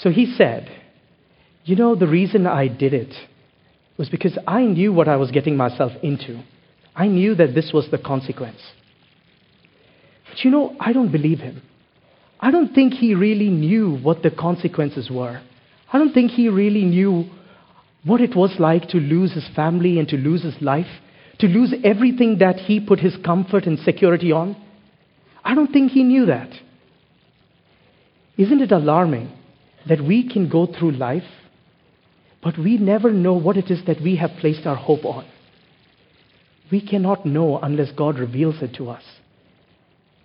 So 0.00 0.10
he 0.10 0.34
said, 0.36 0.70
You 1.64 1.76
know, 1.76 1.94
the 1.94 2.06
reason 2.06 2.46
I 2.46 2.68
did 2.68 2.92
it 2.92 3.14
was 3.96 4.08
because 4.10 4.38
I 4.46 4.62
knew 4.62 4.92
what 4.92 5.08
I 5.08 5.16
was 5.16 5.30
getting 5.30 5.56
myself 5.56 5.92
into. 6.02 6.42
I 6.94 7.08
knew 7.08 7.34
that 7.36 7.54
this 7.54 7.70
was 7.72 7.90
the 7.90 7.98
consequence. 7.98 8.60
But 10.28 10.44
you 10.44 10.50
know, 10.50 10.76
I 10.78 10.92
don't 10.92 11.10
believe 11.10 11.38
him. 11.38 11.62
I 12.40 12.50
don't 12.50 12.74
think 12.74 12.94
he 12.94 13.14
really 13.14 13.48
knew 13.48 13.96
what 13.98 14.22
the 14.22 14.30
consequences 14.30 15.10
were. 15.10 15.40
I 15.92 15.98
don't 15.98 16.12
think 16.12 16.30
he 16.30 16.48
really 16.48 16.84
knew 16.84 17.24
what 18.04 18.20
it 18.20 18.36
was 18.36 18.54
like 18.58 18.88
to 18.90 18.98
lose 18.98 19.32
his 19.32 19.48
family 19.56 19.98
and 19.98 20.08
to 20.08 20.16
lose 20.16 20.42
his 20.42 20.60
life, 20.60 20.86
to 21.40 21.46
lose 21.46 21.74
everything 21.84 22.38
that 22.38 22.56
he 22.56 22.80
put 22.80 23.00
his 23.00 23.16
comfort 23.24 23.64
and 23.64 23.78
security 23.80 24.30
on. 24.30 24.56
I 25.44 25.54
don't 25.54 25.72
think 25.72 25.92
he 25.92 26.04
knew 26.04 26.26
that. 26.26 26.50
Isn't 28.36 28.60
it 28.60 28.70
alarming 28.70 29.32
that 29.88 30.00
we 30.00 30.28
can 30.28 30.48
go 30.48 30.66
through 30.66 30.92
life, 30.92 31.24
but 32.42 32.56
we 32.56 32.78
never 32.78 33.12
know 33.12 33.34
what 33.34 33.56
it 33.56 33.70
is 33.70 33.84
that 33.86 34.00
we 34.00 34.16
have 34.16 34.30
placed 34.40 34.64
our 34.64 34.76
hope 34.76 35.04
on? 35.04 35.26
We 36.70 36.86
cannot 36.86 37.26
know 37.26 37.58
unless 37.58 37.90
God 37.92 38.18
reveals 38.18 38.62
it 38.62 38.74
to 38.74 38.90
us. 38.90 39.02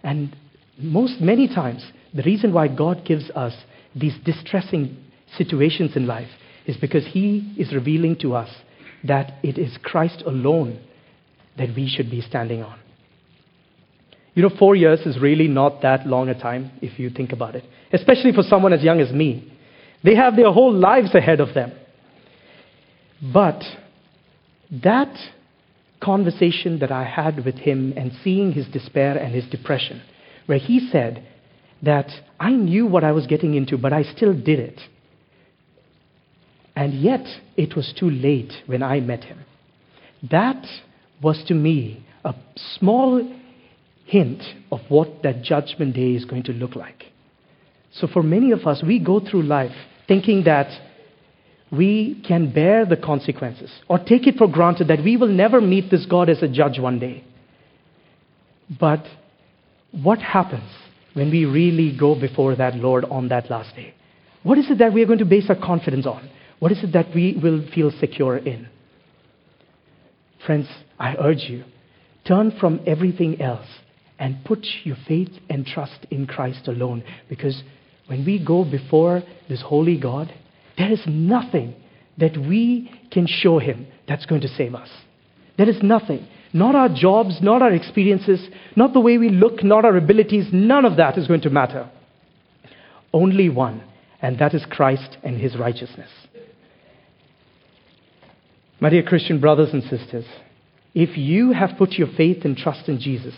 And 0.04 0.36
most, 0.78 1.22
many 1.22 1.48
times, 1.48 1.84
the 2.14 2.24
reason 2.24 2.54
why 2.54 2.68
God 2.68 3.06
gives 3.06 3.30
us 3.32 3.54
these 3.96 4.16
distressing 4.24 4.98
situations 5.38 5.96
in 5.96 6.08
life 6.08 6.30
is 6.66 6.78
because 6.78 7.06
He 7.08 7.54
is 7.58 7.74
revealing 7.74 8.18
to 8.20 8.36
us 8.36 8.50
that 9.04 9.34
it 9.44 9.58
is 9.58 9.78
Christ 9.82 10.24
alone 10.26 10.80
that 11.58 11.76
we 11.76 11.88
should 11.88 12.10
be 12.10 12.22
standing 12.22 12.64
on. 12.64 12.80
You 14.36 14.44
know, 14.44 14.50
four 14.58 14.76
years 14.76 15.02
is 15.02 15.20
really 15.20 15.48
not 15.48 15.82
that 15.82 16.08
long 16.08 16.30
a 16.30 16.40
time 16.40 16.72
if 16.82 16.98
you 16.98 17.10
think 17.10 17.32
about 17.32 17.56
it, 17.56 17.64
especially 17.92 18.32
for 18.32 18.42
someone 18.44 18.74
as 18.74 18.84
young 18.84 19.00
as 19.00 19.12
me. 19.12 19.52
They 20.04 20.16
have 20.16 20.36
their 20.36 20.52
whole 20.52 20.74
lives 20.74 21.14
ahead 21.14 21.40
of 21.40 21.54
them. 21.54 21.72
But 23.22 23.64
that 24.72 25.16
conversation 26.02 26.80
that 26.80 26.92
I 26.92 27.06
had 27.06 27.46
with 27.46 27.56
him 27.56 27.94
and 27.96 28.12
seeing 28.24 28.52
his 28.52 28.68
despair 28.68 29.18
and 29.18 29.34
his 29.34 29.46
depression, 29.50 30.02
where 30.48 30.58
he 30.58 30.90
said 30.92 31.26
that 31.84 32.10
I 32.40 32.52
knew 32.52 32.86
what 32.88 33.04
I 33.04 33.12
was 33.12 33.28
getting 33.28 33.56
into, 33.56 33.78
but 33.78 33.94
I 33.94 34.04
still 34.04 34.34
did 34.34 34.60
it. 34.60 34.80
And 36.76 36.94
yet, 36.94 37.26
it 37.56 37.76
was 37.76 37.94
too 37.98 38.10
late 38.10 38.52
when 38.66 38.82
I 38.82 39.00
met 39.00 39.26
him. 39.26 39.40
That 40.32 40.66
was 41.22 41.44
to 41.48 41.54
me 41.54 42.06
a 42.24 42.34
small 42.80 43.22
hint 44.06 44.42
of 44.72 44.80
what 44.90 45.24
that 45.24 45.44
judgment 45.44 45.96
day 45.96 46.14
is 46.14 46.26
going 46.26 46.44
to 46.44 46.54
look 46.54 46.76
like. 46.76 47.04
So, 47.92 48.08
for 48.08 48.24
many 48.24 48.52
of 48.52 48.66
us, 48.66 48.82
we 48.86 48.98
go 48.98 49.20
through 49.20 49.44
life 49.44 49.76
thinking 50.08 50.46
that 50.46 50.68
we 51.72 52.22
can 52.28 52.52
bear 52.52 52.86
the 52.86 52.98
consequences 52.98 53.72
or 53.88 54.00
take 54.00 54.26
it 54.26 54.38
for 54.38 54.48
granted 54.48 54.88
that 54.88 55.04
we 55.04 55.18
will 55.18 55.28
never 55.28 55.62
meet 55.62 55.92
this 55.92 56.06
God 56.06 56.30
as 56.30 56.42
a 56.42 56.48
judge 56.48 56.80
one 56.80 57.00
day. 57.00 57.24
But 58.80 59.06
what 59.92 60.20
happens 60.20 60.70
when 61.14 61.32
we 61.32 61.46
really 61.46 61.96
go 61.98 62.20
before 62.20 62.56
that 62.56 62.76
Lord 62.76 63.06
on 63.06 63.30
that 63.30 63.50
last 63.50 63.76
day? 63.76 63.94
What 64.44 64.58
is 64.58 64.70
it 64.70 64.80
that 64.80 64.94
we 64.94 65.02
are 65.04 65.06
going 65.06 65.20
to 65.20 65.26
base 65.26 65.46
our 65.50 65.56
confidence 65.56 66.06
on? 66.06 66.30
What 66.60 66.72
is 66.72 66.84
it 66.84 66.94
that 66.94 67.14
we 67.14 67.40
will 67.42 67.66
feel 67.74 67.92
secure 68.00 68.38
in? 68.38 68.68
Friends, 70.46 70.68
I 71.00 71.16
urge 71.16 71.44
you, 71.50 71.64
turn 72.26 72.52
from 72.60 72.82
everything 72.86 73.42
else 73.42 73.68
and 74.20 74.44
put 74.46 74.66
your 74.84 74.98
faith 75.08 75.32
and 75.50 75.66
trust 75.66 76.06
in 76.12 76.28
Christ 76.28 76.68
alone. 76.68 77.04
Because 77.30 77.64
when 78.08 78.26
we 78.26 78.44
go 78.44 78.64
before 78.64 79.24
this 79.50 79.62
holy 79.62 80.00
God, 80.00 80.34
there 80.78 80.92
is 80.92 81.02
nothing 81.08 81.76
that 82.18 82.38
we 82.38 82.92
can 83.12 83.28
show 83.28 83.60
Him 83.60 83.88
that's 84.08 84.26
going 84.26 84.42
to 84.42 84.48
save 84.48 84.76
us. 84.76 84.90
There 85.58 85.70
is 85.70 85.82
nothing. 85.82 86.28
Not 86.54 86.76
our 86.76 86.90
jobs, 86.90 87.40
not 87.42 87.64
our 87.64 87.74
experiences, 87.74 88.48
not 88.76 88.94
the 88.94 89.00
way 89.00 89.18
we 89.18 89.30
look, 89.30 89.64
not 89.64 89.86
our 89.86 89.98
abilities, 89.98 90.50
none 90.54 90.86
of 90.86 90.98
that 90.98 91.18
is 91.18 91.28
going 91.28 91.42
to 91.42 91.50
matter. 91.50 91.90
Only 93.12 93.50
one, 93.50 93.84
and 94.22 94.38
that 94.38 94.54
is 94.54 94.64
Christ 94.70 95.18
and 95.24 95.42
His 95.42 95.58
righteousness. 95.58 96.10
My 98.80 98.90
dear 98.90 99.04
Christian 99.04 99.40
brothers 99.40 99.70
and 99.74 99.82
sisters, 99.84 100.26
if 100.94 101.18
you 101.18 101.54
have 101.54 101.78
put 101.78 101.94
your 101.94 102.10
faith 102.16 102.46
and 102.46 102.56
trust 102.56 102.88
in 102.88 103.00
Jesus, 103.00 103.34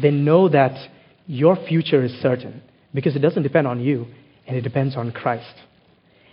then 0.00 0.24
know 0.24 0.48
that 0.50 0.76
your 1.26 1.56
future 1.56 2.04
is 2.04 2.12
certain 2.20 2.62
because 2.92 3.16
it 3.16 3.20
doesn't 3.20 3.42
depend 3.42 3.66
on 3.66 3.80
you 3.80 4.06
and 4.46 4.56
it 4.56 4.62
depends 4.62 4.96
on 4.96 5.12
Christ. 5.12 5.54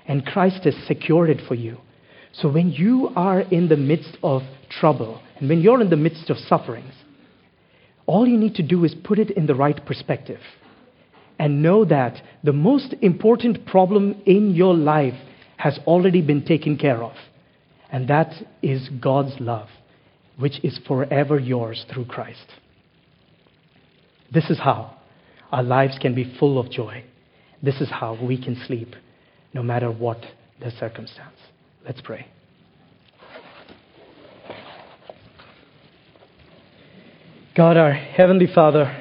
And 0.08 0.26
Christ 0.26 0.64
has 0.66 0.76
secured 0.88 1.30
it 1.30 1.42
for 1.48 1.56
you. 1.56 1.78
So 2.34 2.52
when 2.52 2.72
you 2.72 3.12
are 3.16 3.42
in 3.42 3.70
the 3.70 3.78
midst 3.78 4.18
of 4.24 4.42
trouble 4.70 5.22
and 5.40 5.50
when 5.50 5.62
you're 5.62 5.82
in 5.82 5.90
the 5.90 5.96
midst 5.96 6.30
of 6.30 6.38
sufferings, 6.38 6.94
all 8.06 8.28
you 8.28 8.38
need 8.38 8.56
to 8.56 8.64
do 8.64 8.84
is 8.86 8.96
put 9.04 9.20
it 9.20 9.32
in 9.32 9.46
the 9.46 9.56
right 9.56 9.86
perspective 9.86 10.40
and 11.40 11.62
know 11.62 11.86
that 11.86 12.22
the 12.44 12.54
most 12.54 12.96
important 13.02 13.66
problem 13.66 14.22
in 14.26 14.56
your 14.56 14.74
life 14.74 15.14
has 15.58 15.80
already 15.86 16.22
been 16.22 16.44
taken 16.44 16.78
care 16.78 17.04
of. 17.04 17.14
And 17.92 18.08
that 18.08 18.34
is 18.62 18.90
God's 19.02 19.40
love, 19.40 19.68
which 20.38 20.64
is 20.64 20.80
forever 20.88 21.40
yours 21.40 21.86
through 21.94 22.06
Christ. 22.06 22.48
This 24.34 24.50
is 24.50 24.60
how 24.60 24.96
our 25.52 25.64
lives 25.64 25.98
can 26.02 26.16
be 26.16 26.36
full 26.40 26.60
of 26.60 26.72
joy. 26.72 27.04
This 27.62 27.80
is 27.82 27.90
how 27.90 28.18
we 28.22 28.42
can 28.42 28.62
sleep 28.66 28.96
no 29.54 29.64
matter 29.64 29.92
what 29.92 30.20
the 30.60 30.72
circumstance. 30.72 31.38
Let's 31.86 32.02
pray. 32.02 32.28
God, 37.58 37.76
our 37.76 37.92
Heavenly 37.92 38.46
Father, 38.46 38.96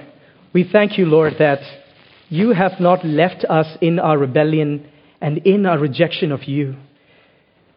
we 0.55 0.65
thank 0.65 0.97
you, 0.97 1.05
Lord, 1.05 1.35
that 1.41 1.59
you 2.31 2.55
have 2.55 2.81
not 2.81 3.05
left 3.05 3.45
us 3.45 3.67
in 3.83 3.99
our 3.99 4.17
rebellion 4.17 4.89
and 5.21 5.37
in 5.47 5.67
our 5.67 5.79
rejection 5.79 6.33
of 6.33 6.45
you. 6.45 6.75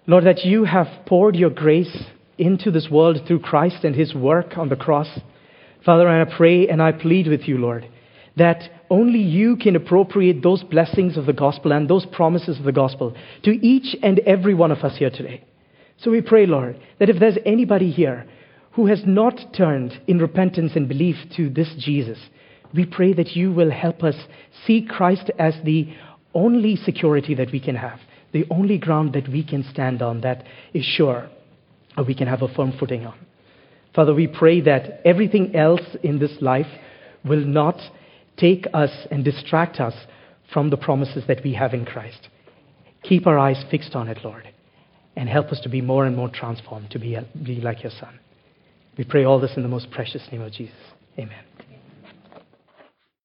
Lord, 0.07 0.23
that 0.23 0.45
you 0.45 0.63
have 0.63 0.88
poured 1.05 1.36
your 1.36 1.49
grace 1.49 2.05
into 2.38 2.71
this 2.71 2.88
world 2.89 3.19
through 3.27 3.41
Christ 3.41 3.84
and 3.84 3.93
his 3.93 4.15
work 4.15 4.57
on 4.57 4.69
the 4.69 4.77
cross. 4.77 5.19
Father, 5.86 6.07
and 6.07 6.32
I 6.32 6.38
pray 6.38 6.69
and 6.69 6.82
I 6.82 6.93
plead 6.93 7.27
with 7.27 7.41
you, 7.41 7.57
Lord, 7.57 7.86
that 8.38 8.61
only 8.89 9.19
you 9.19 9.57
can 9.57 9.75
appropriate 9.75 10.41
those 10.41 10.63
blessings 10.63 11.17
of 11.17 11.25
the 11.25 11.34
gospel 11.34 11.73
and 11.73 11.89
those 11.89 12.05
promises 12.05 12.57
of 12.57 12.63
the 12.63 12.71
gospel 12.71 13.17
to 13.43 13.51
each 13.51 13.97
and 14.01 14.19
every 14.19 14.53
one 14.53 14.71
of 14.71 14.77
us 14.86 14.95
here 14.97 15.09
today. 15.09 15.43
So 15.97 16.09
we 16.09 16.21
pray, 16.21 16.45
Lord, 16.45 16.80
that 16.99 17.09
if 17.09 17.19
there's 17.19 17.38
anybody 17.45 17.91
here 17.91 18.25
who 18.74 18.88
has 18.88 19.01
not 19.05 19.53
turned 19.55 19.99
in 20.07 20.20
repentance 20.20 20.74
and 20.76 20.88
belief 20.88 21.15
to 21.36 21.49
this 21.49 21.74
Jesus, 21.78 22.20
we 22.74 22.86
pray 22.86 23.13
that 23.13 23.36
you 23.36 23.51
will 23.51 23.72
help 23.72 24.03
us 24.03 24.15
see 24.65 24.86
Christ 24.88 25.32
as 25.39 25.55
the 25.63 25.91
only 26.34 26.76
security 26.76 27.34
that 27.36 27.51
we 27.51 27.59
can 27.59 27.76
have, 27.76 27.99
the 28.32 28.45
only 28.51 28.78
ground 28.78 29.13
that 29.13 29.28
we 29.28 29.43
can 29.43 29.63
stand 29.72 30.01
on 30.01 30.22
that 30.22 30.43
is 30.74 30.86
sure, 30.86 31.30
or 31.97 32.03
we 32.03 32.13
can 32.13 32.28
have 32.28 32.41
a 32.41 32.53
firm 32.53 32.74
footing 32.80 33.05
on. 33.05 33.17
Father, 33.95 34.13
we 34.13 34.28
pray 34.28 34.61
that 34.61 35.01
everything 35.03 35.55
else 35.55 35.82
in 36.03 36.20
this 36.20 36.38
life 36.41 36.67
will 37.26 37.43
not 37.43 37.80
take 38.38 38.67
us 38.74 38.91
and 39.09 39.26
distract 39.26 39.80
us 39.80 39.95
from 40.53 40.70
the 40.70 40.78
promises 40.78 41.24
that 41.28 41.43
we 41.43 41.53
have 41.53 41.74
in 41.74 41.86
Christ. 41.86 42.30
Keep 43.03 43.28
our 43.28 43.39
eyes 43.39 43.63
fixed 43.72 43.95
on 43.95 44.07
it, 44.07 44.20
Lord, 44.24 44.47
and 45.15 45.28
help 45.28 45.47
us 45.47 45.59
to 45.61 45.70
be 45.70 45.82
more 45.82 46.05
and 46.05 46.15
more 46.15 46.30
transformed, 46.30 46.91
to 46.91 46.99
be, 46.99 47.17
be 47.43 47.61
like 47.61 47.84
your 47.84 47.91
Son. 47.99 48.20
We 48.97 49.03
pray 49.03 49.23
all 49.23 49.39
this 49.39 49.51
in 49.55 49.63
the 49.63 49.69
most 49.69 49.91
precious 49.91 50.21
name 50.31 50.41
of 50.41 50.51
Jesus. 50.51 50.75
Amen. 51.17 51.48